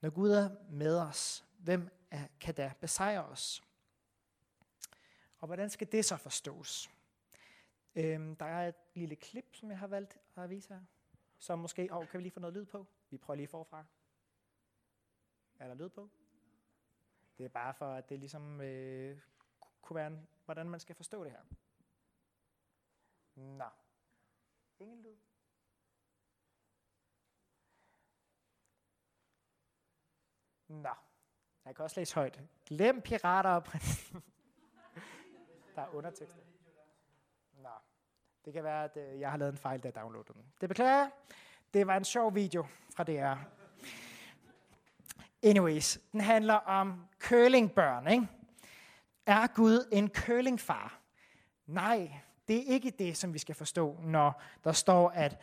Når 0.00 0.10
Gud 0.10 0.30
er 0.30 0.50
med 0.70 0.98
os, 0.98 1.44
hvem 1.58 1.88
er, 2.10 2.26
kan 2.40 2.54
da 2.54 2.72
besejre 2.80 3.24
os? 3.24 3.62
Og 5.38 5.46
hvordan 5.46 5.70
skal 5.70 5.92
det 5.92 6.04
så 6.04 6.16
forstås? 6.16 6.90
Øhm, 7.94 8.36
der 8.36 8.46
er 8.46 8.68
et 8.68 8.74
lille 8.94 9.16
klip, 9.16 9.54
som 9.54 9.70
jeg 9.70 9.78
har 9.78 9.86
valgt 9.86 10.18
at 10.36 10.50
vise 10.50 10.68
her. 10.68 10.80
Så 11.38 11.56
måske, 11.56 11.88
oh, 11.92 12.08
kan 12.08 12.18
vi 12.18 12.22
lige 12.22 12.32
få 12.32 12.40
noget 12.40 12.54
lyd 12.54 12.64
på? 12.64 12.86
Vi 13.10 13.18
prøver 13.18 13.36
lige 13.36 13.48
forfra. 13.48 13.84
Er 15.58 15.68
der 15.68 15.74
lyd 15.74 15.88
på? 15.88 16.10
Det 17.38 17.44
er 17.44 17.48
bare 17.48 17.74
for, 17.74 17.94
at 17.94 18.08
det 18.08 18.18
ligesom 18.18 18.60
øh, 18.60 19.20
kunne 19.82 19.94
være, 19.94 20.06
en, 20.06 20.28
hvordan 20.44 20.70
man 20.70 20.80
skal 20.80 20.94
forstå 20.94 21.24
det 21.24 21.32
her. 21.32 21.42
Nå. 23.34 23.68
Ingen 24.78 25.02
lyd. 25.02 25.16
Nå. 30.68 30.94
Jeg 31.64 31.76
kan 31.76 31.82
også 31.82 32.00
læse 32.00 32.14
højt. 32.14 32.40
Glem 32.66 33.00
pirater 33.00 33.50
og 33.50 33.64
prins. 33.64 34.12
Der 35.74 35.82
er 35.82 35.94
undertekster. 35.94 36.42
Nå. 37.52 37.68
Det 38.44 38.52
kan 38.52 38.64
være, 38.64 38.84
at 38.84 38.96
øh, 38.96 39.20
jeg 39.20 39.30
har 39.30 39.38
lavet 39.38 39.52
en 39.52 39.58
fejl, 39.58 39.80
da 39.80 39.88
jeg 39.88 39.94
downloadede 39.94 40.32
den. 40.34 40.52
Det 40.60 40.68
beklager 40.68 40.96
jeg. 40.96 41.10
Det 41.74 41.86
var 41.86 41.96
en 41.96 42.04
sjov 42.04 42.34
video 42.34 42.66
fra 42.96 43.04
DR. 43.04 43.63
Anyways, 45.44 45.98
den 46.12 46.20
handler 46.20 46.54
om 46.54 47.04
curlingbørn, 47.18 48.08
ikke? 48.08 48.28
Er 49.26 49.46
Gud 49.46 49.88
en 49.92 50.08
curlingfar? 50.08 51.00
Nej, 51.66 52.12
det 52.48 52.56
er 52.56 52.74
ikke 52.74 52.90
det, 52.90 53.16
som 53.16 53.34
vi 53.34 53.38
skal 53.38 53.54
forstå, 53.54 53.98
når 54.02 54.42
der 54.64 54.72
står, 54.72 55.10
at 55.10 55.38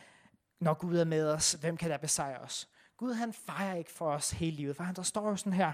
når 0.60 0.74
Gud 0.74 0.96
er 0.98 1.04
med 1.04 1.28
os, 1.28 1.52
hvem 1.52 1.76
kan 1.76 1.90
der 1.90 1.96
besejre 1.96 2.38
os? 2.38 2.68
Gud 2.96 3.12
han 3.12 3.32
fejrer 3.32 3.74
ikke 3.74 3.90
for 3.90 4.10
os 4.10 4.30
hele 4.30 4.56
livet, 4.56 4.76
for 4.76 4.84
han 4.84 4.94
der 4.94 5.02
står 5.02 5.28
jo 5.28 5.36
sådan 5.36 5.52
her, 5.52 5.72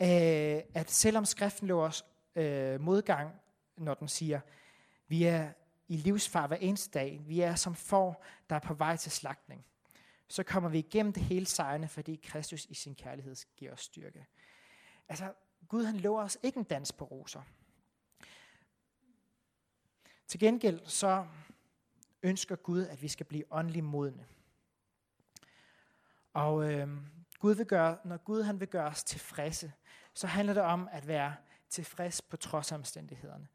øh, 0.00 0.62
at 0.74 0.90
selvom 0.90 1.24
skriften 1.24 1.68
lover 1.68 1.86
os 1.86 2.04
øh, 2.36 2.80
modgang, 2.80 3.30
når 3.76 3.94
den 3.94 4.08
siger, 4.08 4.40
vi 5.08 5.24
er 5.24 5.48
i 5.88 5.96
livsfar 5.96 6.46
hver 6.46 6.56
eneste 6.56 6.98
dag, 6.98 7.20
vi 7.26 7.40
er 7.40 7.54
som 7.54 7.74
får, 7.74 8.24
der 8.50 8.56
er 8.56 8.60
på 8.60 8.74
vej 8.74 8.96
til 8.96 9.12
slagtning, 9.12 9.64
så 10.34 10.42
kommer 10.42 10.68
vi 10.68 10.78
igennem 10.78 11.12
det 11.12 11.22
hele 11.22 11.46
sejrende, 11.46 11.88
fordi 11.88 12.20
Kristus 12.22 12.64
i 12.64 12.74
sin 12.74 12.94
kærlighed 12.94 13.36
giver 13.56 13.72
os 13.72 13.80
styrke. 13.80 14.26
Altså, 15.08 15.32
Gud 15.68 15.84
han 15.84 15.96
lover 15.96 16.22
os 16.22 16.38
ikke 16.42 16.58
en 16.58 16.64
dans 16.64 16.92
på 16.92 17.04
roser. 17.04 17.42
Til 20.26 20.40
gengæld 20.40 20.86
så 20.86 21.26
ønsker 22.22 22.56
Gud, 22.56 22.86
at 22.86 23.02
vi 23.02 23.08
skal 23.08 23.26
blive 23.26 23.44
åndelig 23.50 23.84
modne. 23.84 24.26
Og 26.32 26.72
øh, 26.72 26.88
Gud 27.38 27.54
vil 27.54 27.66
gøre, 27.66 27.98
når 28.04 28.16
Gud 28.16 28.42
han 28.42 28.60
vil 28.60 28.68
gøre 28.68 28.86
os 28.86 29.04
tilfredse, 29.04 29.72
så 30.14 30.26
handler 30.26 30.54
det 30.54 30.62
om 30.62 30.88
at 30.92 31.06
være 31.08 31.34
tilfreds 31.68 32.22
på 32.22 32.36
trods 32.36 32.72
af 32.72 32.76
omstændighederne. 32.76 33.48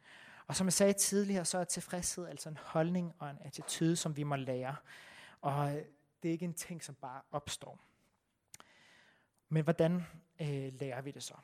Og 0.47 0.55
som 0.55 0.67
jeg 0.67 0.73
sagde 0.73 0.93
tidligere, 0.93 1.45
så 1.45 1.57
er 1.57 1.63
tilfredshed 1.63 2.27
altså 2.27 2.49
en 2.49 2.57
holdning 2.61 3.13
og 3.19 3.29
en 3.29 3.37
attitude, 3.41 3.95
som 3.95 4.17
vi 4.17 4.23
må 4.23 4.35
lære. 4.35 4.75
Og 5.41 5.81
det 6.23 6.29
er 6.29 6.33
ikke 6.33 6.45
en 6.45 6.53
ting, 6.53 6.83
som 6.83 6.95
bare 6.95 7.21
opstår. 7.31 7.79
Men 9.49 9.63
hvordan 9.63 10.05
øh, 10.41 10.73
lærer 10.73 11.01
vi 11.01 11.11
det 11.11 11.23
så? 11.23 11.35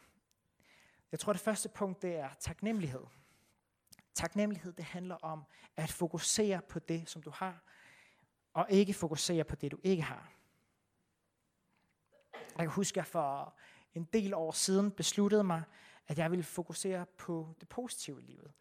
Jeg 1.11 1.19
tror, 1.19 1.33
det 1.33 1.41
første 1.41 1.69
punkt, 1.69 2.01
det 2.01 2.15
er 2.15 2.29
taknemmelighed. 2.39 3.03
Taknemmelighed, 4.13 4.73
det 4.73 4.85
handler 4.85 5.15
om 5.15 5.43
at 5.75 5.89
fokusere 5.89 6.61
på 6.61 6.79
det, 6.79 7.09
som 7.09 7.21
du 7.21 7.29
har, 7.29 7.63
og 8.53 8.67
ikke 8.69 8.93
fokusere 8.93 9.43
på 9.43 9.55
det, 9.55 9.71
du 9.71 9.79
ikke 9.83 10.03
har. 10.03 10.31
Jeg 12.33 12.65
kan 12.65 12.69
huske, 12.69 12.93
at 12.93 12.97
jeg 12.97 13.07
for 13.07 13.55
en 13.93 14.03
del 14.03 14.33
år 14.33 14.51
siden 14.51 14.91
besluttede 14.91 15.43
mig, 15.43 15.63
at 16.07 16.17
jeg 16.17 16.31
ville 16.31 16.43
fokusere 16.43 17.05
på 17.05 17.55
det 17.59 17.69
positive 17.69 18.21
i 18.21 18.25
livet. 18.25 18.51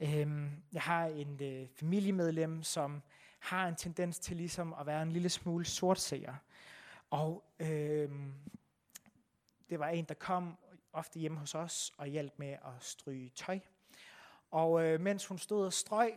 Øhm, 0.00 0.50
jeg 0.72 0.82
har 0.82 1.06
en 1.06 1.42
øh, 1.42 1.68
familiemedlem, 1.68 2.62
som 2.62 3.02
har 3.42 3.68
en 3.68 3.76
tendens 3.76 4.18
til 4.18 4.36
ligesom 4.36 4.74
at 4.80 4.86
være 4.86 5.02
en 5.02 5.12
lille 5.12 5.28
smule 5.28 5.64
sortseer. 5.64 6.34
Og 7.10 7.44
øh, 7.60 8.10
det 9.70 9.78
var 9.78 9.88
en, 9.88 10.04
der 10.04 10.14
kom 10.14 10.58
ofte 10.92 11.18
hjemme 11.18 11.38
hos 11.38 11.54
os 11.54 11.92
og 11.96 12.06
hjalp 12.06 12.32
med 12.36 12.52
at 12.52 12.72
stryge 12.80 13.30
tøj. 13.34 13.58
Og 14.50 14.84
øh, 14.84 15.00
mens 15.00 15.26
hun 15.26 15.38
stod 15.38 15.66
og 15.66 15.72
strøg, 15.72 16.14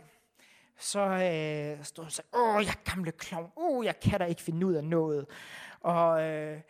så 0.78 1.00
øh, 1.00 1.86
stod 1.86 2.04
hun 2.04 2.06
og 2.06 2.12
sagde, 2.12 2.30
åh, 2.34 2.66
jeg 2.66 2.76
gamle 2.86 3.12
klovn, 3.12 3.52
åh, 3.56 3.86
jeg 3.86 4.00
kan 4.00 4.20
da 4.20 4.26
ikke 4.26 4.42
finde 4.42 4.66
ud 4.66 4.74
af 4.74 4.84
noget. 4.84 5.26
Og, 5.80 6.24
øh, 6.24 6.62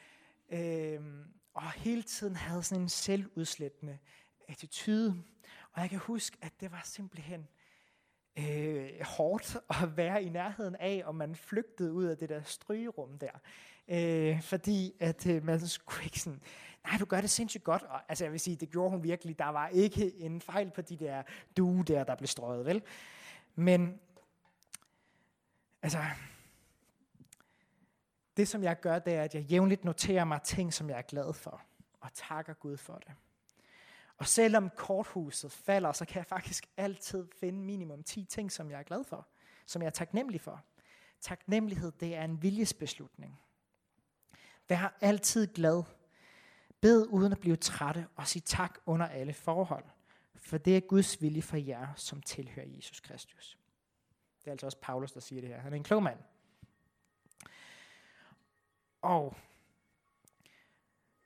øh, 0.50 1.02
og 1.54 1.72
hele 1.72 2.04
tiden 2.04 2.36
havde 2.36 2.64
sådan 2.64 2.82
en 2.82 2.90
selvudslættende 2.90 3.98
attitude. 4.48 5.24
Og 5.74 5.82
jeg 5.82 5.90
kan 5.90 6.00
huske, 6.00 6.38
at 6.42 6.60
det 6.60 6.72
var 6.72 6.82
simpelthen 6.84 7.48
øh, 8.40 8.90
hårdt 9.02 9.58
at 9.84 9.98
være 9.98 10.24
i 10.24 10.30
nærheden 10.30 10.76
af, 10.76 11.04
og 11.06 11.16
man 11.16 11.36
flygtede 11.36 11.94
ud 11.94 12.06
af 12.06 12.18
det 12.18 12.30
der 12.30 12.42
strygerum 12.44 13.18
der. 13.18 13.40
Øh, 13.88 14.42
fordi 14.42 14.94
at 15.00 15.28
øh, 15.28 15.44
man 15.44 15.68
skulle 15.68 16.04
ikke 16.04 16.20
sådan, 16.20 16.42
nej, 16.86 16.98
du 16.98 17.06
gør 17.06 17.22
det 17.22 17.30
sindssygt 17.30 17.64
godt. 17.64 17.84
Og, 17.84 18.02
altså 18.10 18.24
jeg 18.26 18.32
vil 18.32 18.40
sige, 18.40 18.56
det 18.56 18.70
gjorde 18.70 18.90
hun 18.90 19.04
virkelig. 19.04 19.40
Der 19.40 19.50
var 19.50 19.68
ikke 19.68 20.16
en 20.16 20.42
fejl 20.42 20.72
på 20.72 20.82
de 20.82 20.98
der 20.98 21.24
due 21.58 21.84
der, 21.84 22.04
der 22.04 22.16
blev 22.16 22.28
strøget, 22.28 22.66
vel? 22.66 22.82
Men, 23.56 24.00
altså, 25.82 26.00
det 28.38 28.48
som 28.48 28.64
jeg 28.64 28.80
gør, 28.80 29.00
det 29.00 29.14
er, 29.14 29.24
at 29.24 29.36
jeg 29.36 29.44
jævnligt 29.44 29.86
noterer 29.86 30.26
mig 30.26 30.42
ting, 30.42 30.74
som 30.74 30.90
jeg 30.90 30.98
er 30.98 31.02
glad 31.02 31.34
for, 31.34 31.62
og 32.02 32.10
takker 32.14 32.54
Gud 32.54 32.78
for 32.78 32.94
det. 32.94 33.14
Og 34.18 34.28
selvom 34.28 34.70
korthuset 34.70 35.52
falder, 35.52 35.92
så 35.92 36.06
kan 36.06 36.18
jeg 36.18 36.26
faktisk 36.26 36.70
altid 36.78 37.28
finde 37.40 37.60
minimum 37.60 38.04
10 38.04 38.26
ting, 38.26 38.52
som 38.52 38.72
jeg 38.72 38.80
er 38.80 38.84
glad 38.84 39.04
for, 39.04 39.28
som 39.66 39.82
jeg 39.82 39.88
er 39.88 39.92
taknemmelig 39.92 40.42
for. 40.42 40.64
Taknemmelighed, 41.22 41.92
det 41.92 42.16
er 42.16 42.24
en 42.24 42.42
viljesbeslutning. 42.42 43.42
Vær 44.70 44.98
altid 45.02 45.54
glad. 45.54 45.84
Bed 46.82 47.06
uden 47.10 47.32
at 47.32 47.40
blive 47.40 47.56
trætte 47.56 48.08
og 48.16 48.28
sig 48.28 48.44
tak 48.44 48.78
under 48.86 49.08
alle 49.08 49.34
forhold. 49.34 49.86
For 50.36 50.58
det 50.58 50.78
er 50.78 50.82
Guds 50.82 51.22
vilje 51.22 51.42
for 51.42 51.58
jer, 51.58 51.94
som 51.96 52.22
tilhører 52.22 52.68
Jesus 52.68 53.00
Kristus. 53.00 53.58
Det 54.40 54.48
er 54.48 54.52
altså 54.52 54.66
også 54.66 54.78
Paulus, 54.82 55.12
der 55.12 55.20
siger 55.20 55.42
det 55.42 55.50
her. 55.50 55.60
Han 55.60 55.74
er 55.74 55.78
en 55.78 55.84
klog 55.84 56.04
mand. 56.04 56.20
Og 59.02 59.38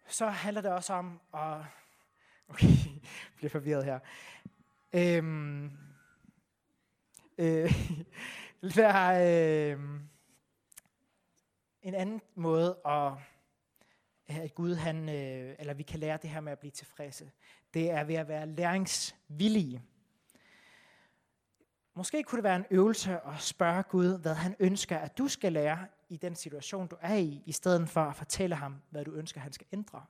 så 0.07 0.29
handler 0.29 0.61
det 0.61 0.71
også 0.71 0.93
om 0.93 1.19
at... 1.33 1.65
Okay, 2.49 2.67
jeg 2.67 3.01
bliver 3.37 3.49
forvirret 3.49 3.85
her. 3.85 3.99
Øhm, 4.93 5.71
øh, 7.37 7.71
lad, 8.75 9.71
øh, 9.71 9.79
en 11.81 11.95
anden 11.95 12.21
måde 12.35 12.77
at, 12.85 13.11
at 14.27 14.55
Gud 14.55 14.75
han, 14.75 15.09
øh, 15.09 15.55
eller 15.59 15.73
vi 15.73 15.83
kan 15.83 15.99
lære 15.99 16.19
det 16.21 16.29
her 16.29 16.41
med 16.41 16.51
at 16.51 16.59
blive 16.59 16.71
tilfredse, 16.71 17.31
det 17.73 17.91
er 17.91 18.03
ved 18.03 18.15
at 18.15 18.27
være 18.27 18.45
læringsvillige. 18.45 19.83
Måske 21.95 22.23
kunne 22.23 22.37
det 22.37 22.43
være 22.43 22.55
en 22.55 22.65
øvelse 22.71 23.11
at 23.11 23.39
spørge 23.39 23.83
Gud, 23.83 24.21
hvad 24.21 24.33
han 24.33 24.55
ønsker, 24.59 24.97
at 24.97 25.17
du 25.17 25.27
skal 25.27 25.53
lære 25.53 25.87
i 26.09 26.17
den 26.17 26.35
situation, 26.35 26.87
du 26.87 26.97
er 27.01 27.15
i, 27.15 27.43
i 27.45 27.51
stedet 27.51 27.89
for 27.89 28.01
at 28.01 28.15
fortælle 28.15 28.55
ham, 28.55 28.81
hvad 28.89 29.05
du 29.05 29.11
ønsker, 29.11 29.41
han 29.41 29.53
skal 29.53 29.67
ændre. 29.73 30.05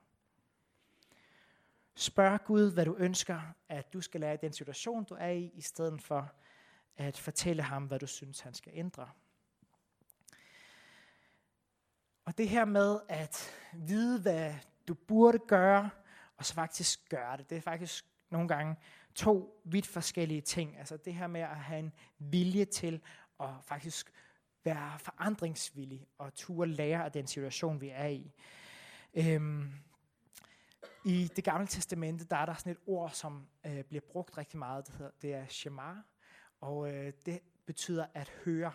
Spørg 2.00 2.44
Gud, 2.44 2.74
hvad 2.74 2.86
du 2.86 2.96
ønsker, 2.96 3.42
at 3.70 3.94
du 3.94 4.02
skal 4.02 4.22
lære 4.22 4.34
i 4.34 4.38
den 4.38 4.54
situation, 4.54 5.04
du 5.04 5.16
er 5.20 5.28
i, 5.28 5.52
i 5.54 5.62
stedet 5.62 6.02
for 6.02 6.32
at 6.98 7.18
fortælle 7.18 7.64
ham, 7.64 7.84
hvad 7.84 8.00
du 8.00 8.08
synes, 8.08 8.40
han 8.40 8.54
skal 8.54 8.72
ændre. 8.76 9.10
Og 12.26 12.38
det 12.38 12.50
her 12.50 12.66
med 12.66 13.00
at 13.10 13.52
vide, 13.74 14.22
hvad 14.22 14.54
du 14.88 14.94
burde 14.94 15.40
gøre, 15.48 15.90
og 16.38 16.46
så 16.46 16.54
faktisk 16.54 17.10
gøre 17.10 17.38
det, 17.38 17.50
det 17.50 17.58
er 17.58 17.62
faktisk 17.62 18.06
nogle 18.30 18.48
gange 18.48 18.76
to 19.16 19.62
vidt 19.64 19.88
forskellige 19.88 20.42
ting. 20.42 20.78
Altså 20.78 20.98
det 20.98 21.14
her 21.14 21.28
med 21.28 21.42
at 21.42 21.60
have 21.60 21.80
en 21.80 21.94
vilje 22.20 22.66
til 22.66 23.02
at 23.40 23.50
faktisk 23.62 24.14
være 24.64 25.00
forandringsvillig 25.00 26.08
og 26.18 26.34
turde 26.34 26.72
lære 26.72 27.06
af 27.06 27.12
den 27.12 27.28
situation, 27.28 27.82
vi 27.82 27.90
er 27.90 28.08
i. 28.08 28.32
Øhm, 29.14 29.74
i 31.04 31.32
det 31.36 31.44
gamle 31.44 31.68
testamente, 31.68 32.26
der 32.26 32.36
er 32.36 32.46
der 32.46 32.54
sådan 32.54 32.72
et 32.72 32.80
ord, 32.88 33.10
som 33.10 33.48
øh, 33.66 33.84
bliver 33.84 34.02
brugt 34.02 34.38
rigtig 34.38 34.60
meget, 34.60 34.88
det, 34.88 34.96
hedder, 34.96 35.12
det 35.22 35.34
er 35.34 35.46
shema, 35.48 35.96
og 36.62 36.94
øh, 36.94 37.14
det 37.26 37.40
betyder 37.66 38.06
at 38.14 38.30
høre. 38.30 38.74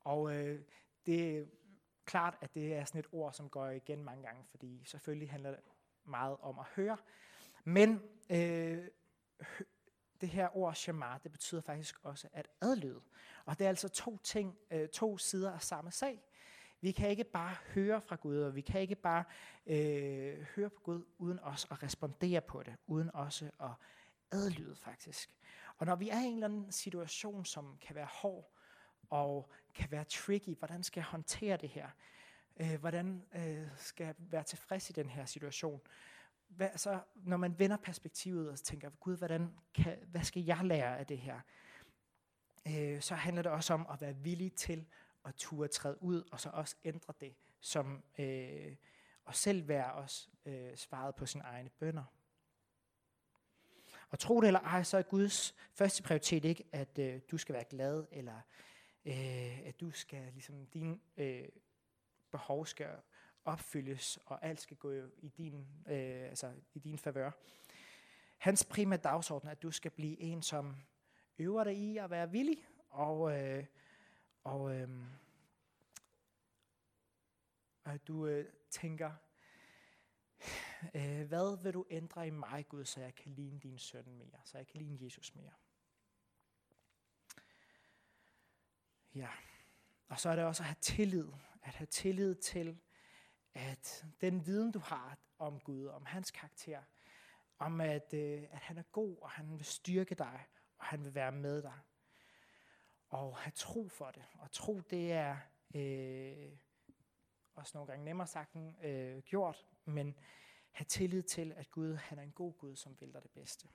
Og 0.00 0.34
øh, 0.34 0.60
det 1.06 1.38
er 1.38 1.44
klart, 2.04 2.38
at 2.40 2.54
det 2.54 2.74
er 2.74 2.84
sådan 2.84 2.98
et 2.98 3.06
ord, 3.12 3.32
som 3.32 3.48
går 3.48 3.68
igen 3.68 4.04
mange 4.04 4.22
gange, 4.22 4.44
fordi 4.50 4.82
selvfølgelig 4.84 5.30
handler 5.30 5.50
det 5.50 5.60
meget 6.04 6.36
om 6.40 6.58
at 6.58 6.64
høre. 6.64 6.96
Men 7.64 8.02
øh, 8.30 8.88
det 10.20 10.28
her 10.28 10.56
ord 10.56 10.74
shema, 10.74 11.18
det 11.22 11.32
betyder 11.32 11.60
faktisk 11.60 11.98
også 12.02 12.28
at 12.32 12.48
adlyde. 12.60 13.00
Og 13.44 13.58
det 13.58 13.64
er 13.64 13.68
altså 13.68 13.88
to 13.88 14.18
ting, 14.18 14.58
øh, 14.70 14.88
to 14.88 15.18
sider 15.18 15.52
af 15.52 15.62
samme 15.62 15.90
sag. 15.90 16.22
Vi 16.80 16.92
kan 16.92 17.08
ikke 17.08 17.24
bare 17.24 17.56
høre 17.74 18.00
fra 18.00 18.16
Gud, 18.16 18.38
og 18.38 18.54
vi 18.54 18.60
kan 18.60 18.80
ikke 18.80 18.94
bare 18.94 19.24
øh, 19.66 20.46
høre 20.56 20.70
på 20.70 20.80
Gud, 20.80 21.04
uden 21.18 21.38
også 21.38 21.66
at 21.70 21.82
respondere 21.82 22.40
på 22.40 22.62
det, 22.62 22.76
uden 22.86 23.10
også 23.14 23.50
at 23.60 23.70
adlyde 24.30 24.76
faktisk. 24.76 25.30
Og 25.78 25.86
når 25.86 25.96
vi 25.96 26.08
er 26.08 26.20
i 26.20 26.24
en 26.24 26.34
eller 26.34 26.48
anden 26.48 26.72
situation, 26.72 27.44
som 27.44 27.78
kan 27.80 27.96
være 27.96 28.08
hård, 28.10 28.52
og 29.10 29.50
kan 29.74 29.90
være 29.90 30.04
tricky, 30.04 30.58
hvordan 30.58 30.82
skal 30.82 31.00
jeg 31.00 31.06
håndtere 31.06 31.56
det 31.56 31.68
her? 31.68 31.88
Øh, 32.60 32.80
hvordan 32.80 33.22
øh, 33.34 33.68
skal 33.76 34.04
jeg 34.04 34.14
være 34.18 34.42
tilfreds 34.42 34.90
i 34.90 34.92
den 34.92 35.08
her 35.08 35.24
situation? 35.24 35.80
Hvad, 36.48 36.68
så, 36.76 37.00
når 37.14 37.36
man 37.36 37.58
vender 37.58 37.76
perspektivet 37.76 38.50
og 38.50 38.58
tænker, 38.58 38.90
Gud, 38.90 39.16
hvordan 39.16 39.54
kan, 39.74 39.98
hvad 40.06 40.22
skal 40.22 40.42
jeg 40.42 40.60
lære 40.62 40.98
af 40.98 41.06
det 41.06 41.18
her? 41.18 41.40
Øh, 42.68 43.00
så 43.00 43.14
handler 43.14 43.42
det 43.42 43.52
også 43.52 43.74
om 43.74 43.86
at 43.92 44.00
være 44.00 44.16
villig 44.16 44.52
til 44.52 44.86
at 45.26 45.34
turde 45.34 45.68
træde 45.68 46.02
ud, 46.02 46.22
og 46.32 46.40
så 46.40 46.50
også 46.52 46.76
ændre 46.84 47.14
det, 47.20 47.34
som 47.60 48.02
øh, 48.18 48.76
og 49.24 49.34
selv 49.34 49.68
være 49.68 49.92
også 49.92 50.28
øh, 50.44 50.76
svaret 50.76 51.14
på 51.14 51.26
sine 51.26 51.44
egne 51.44 51.70
bønder. 51.70 52.04
Og 54.10 54.18
tro 54.18 54.40
det 54.40 54.46
eller 54.46 54.60
ej, 54.60 54.82
så 54.82 54.98
er 54.98 55.02
Guds 55.02 55.54
første 55.72 56.02
prioritet 56.02 56.44
ikke, 56.44 56.64
at 56.72 56.98
øh, 56.98 57.20
du 57.30 57.38
skal 57.38 57.54
være 57.54 57.64
glad, 57.64 58.06
eller 58.10 58.40
øh, 59.04 59.66
at 59.66 59.80
du 59.80 59.90
skal, 59.90 60.32
ligesom, 60.32 60.66
dine 60.66 60.98
øh, 61.16 61.48
behov 62.30 62.66
skal 62.66 62.96
opfyldes, 63.44 64.18
og 64.26 64.44
alt 64.44 64.60
skal 64.60 64.76
gå 64.76 64.92
i 65.18 65.28
din, 65.28 65.66
øh, 65.88 66.28
altså 66.28 66.52
i 66.74 66.78
din 66.78 66.98
favør. 66.98 67.30
Hans 68.38 68.64
primære 68.64 69.00
dagsorden 69.00 69.48
er, 69.48 69.52
at 69.52 69.62
du 69.62 69.70
skal 69.70 69.90
blive 69.90 70.20
en, 70.20 70.42
som 70.42 70.76
øver 71.38 71.64
dig 71.64 71.76
i 71.76 71.96
at 71.96 72.10
være 72.10 72.30
villig, 72.30 72.66
og, 72.90 73.40
øh, 73.40 73.64
og 74.46 74.74
øh, 74.74 74.88
at 77.84 78.08
du 78.08 78.26
øh, 78.26 78.52
tænker, 78.70 79.12
øh, 80.94 81.26
hvad 81.28 81.62
vil 81.62 81.74
du 81.74 81.86
ændre 81.90 82.26
i 82.26 82.30
mig, 82.30 82.68
Gud, 82.68 82.84
så 82.84 83.00
jeg 83.00 83.14
kan 83.14 83.32
ligne 83.32 83.60
din 83.60 83.78
søn 83.78 84.16
mere, 84.16 84.40
så 84.44 84.58
jeg 84.58 84.66
kan 84.66 84.80
ligne 84.80 85.04
Jesus 85.04 85.34
mere. 85.34 85.52
Ja, 89.14 89.30
og 90.08 90.20
så 90.20 90.28
er 90.28 90.36
det 90.36 90.44
også 90.44 90.62
at 90.62 90.66
have 90.66 90.76
tillid, 90.80 91.28
at 91.62 91.74
have 91.74 91.86
tillid 91.86 92.34
til, 92.34 92.80
at 93.54 94.06
den 94.20 94.46
viden, 94.46 94.72
du 94.72 94.78
har 94.78 95.18
om 95.38 95.60
Gud, 95.60 95.86
om 95.86 96.06
hans 96.06 96.30
karakter, 96.30 96.82
om 97.58 97.80
at, 97.80 98.14
øh, 98.14 98.42
at 98.50 98.58
han 98.58 98.78
er 98.78 98.82
god, 98.82 99.18
og 99.22 99.30
han 99.30 99.52
vil 99.58 99.64
styrke 99.64 100.14
dig, 100.14 100.46
og 100.78 100.86
han 100.86 101.04
vil 101.04 101.14
være 101.14 101.32
med 101.32 101.62
dig. 101.62 101.78
Og 103.08 103.36
have 103.36 103.52
tro 103.54 103.88
for 103.88 104.10
det. 104.10 104.22
Og 104.38 104.50
tro, 104.50 104.80
det 104.80 105.12
er 105.12 105.36
øh, 105.74 106.52
også 107.54 107.70
nogle 107.74 107.86
gange 107.90 108.04
nemmere 108.04 108.26
sagt 108.26 108.52
end 108.52 108.84
øh, 108.84 109.22
gjort, 109.22 109.66
men 109.84 110.18
have 110.70 110.84
tillid 110.84 111.22
til, 111.22 111.52
at 111.52 111.70
Gud 111.70 111.94
han 111.94 112.18
er 112.18 112.22
en 112.22 112.32
god 112.32 112.52
Gud, 112.52 112.76
som 112.76 112.96
vil 113.00 113.12
dig 113.12 113.22
det 113.22 113.30
bedste. 113.30 113.68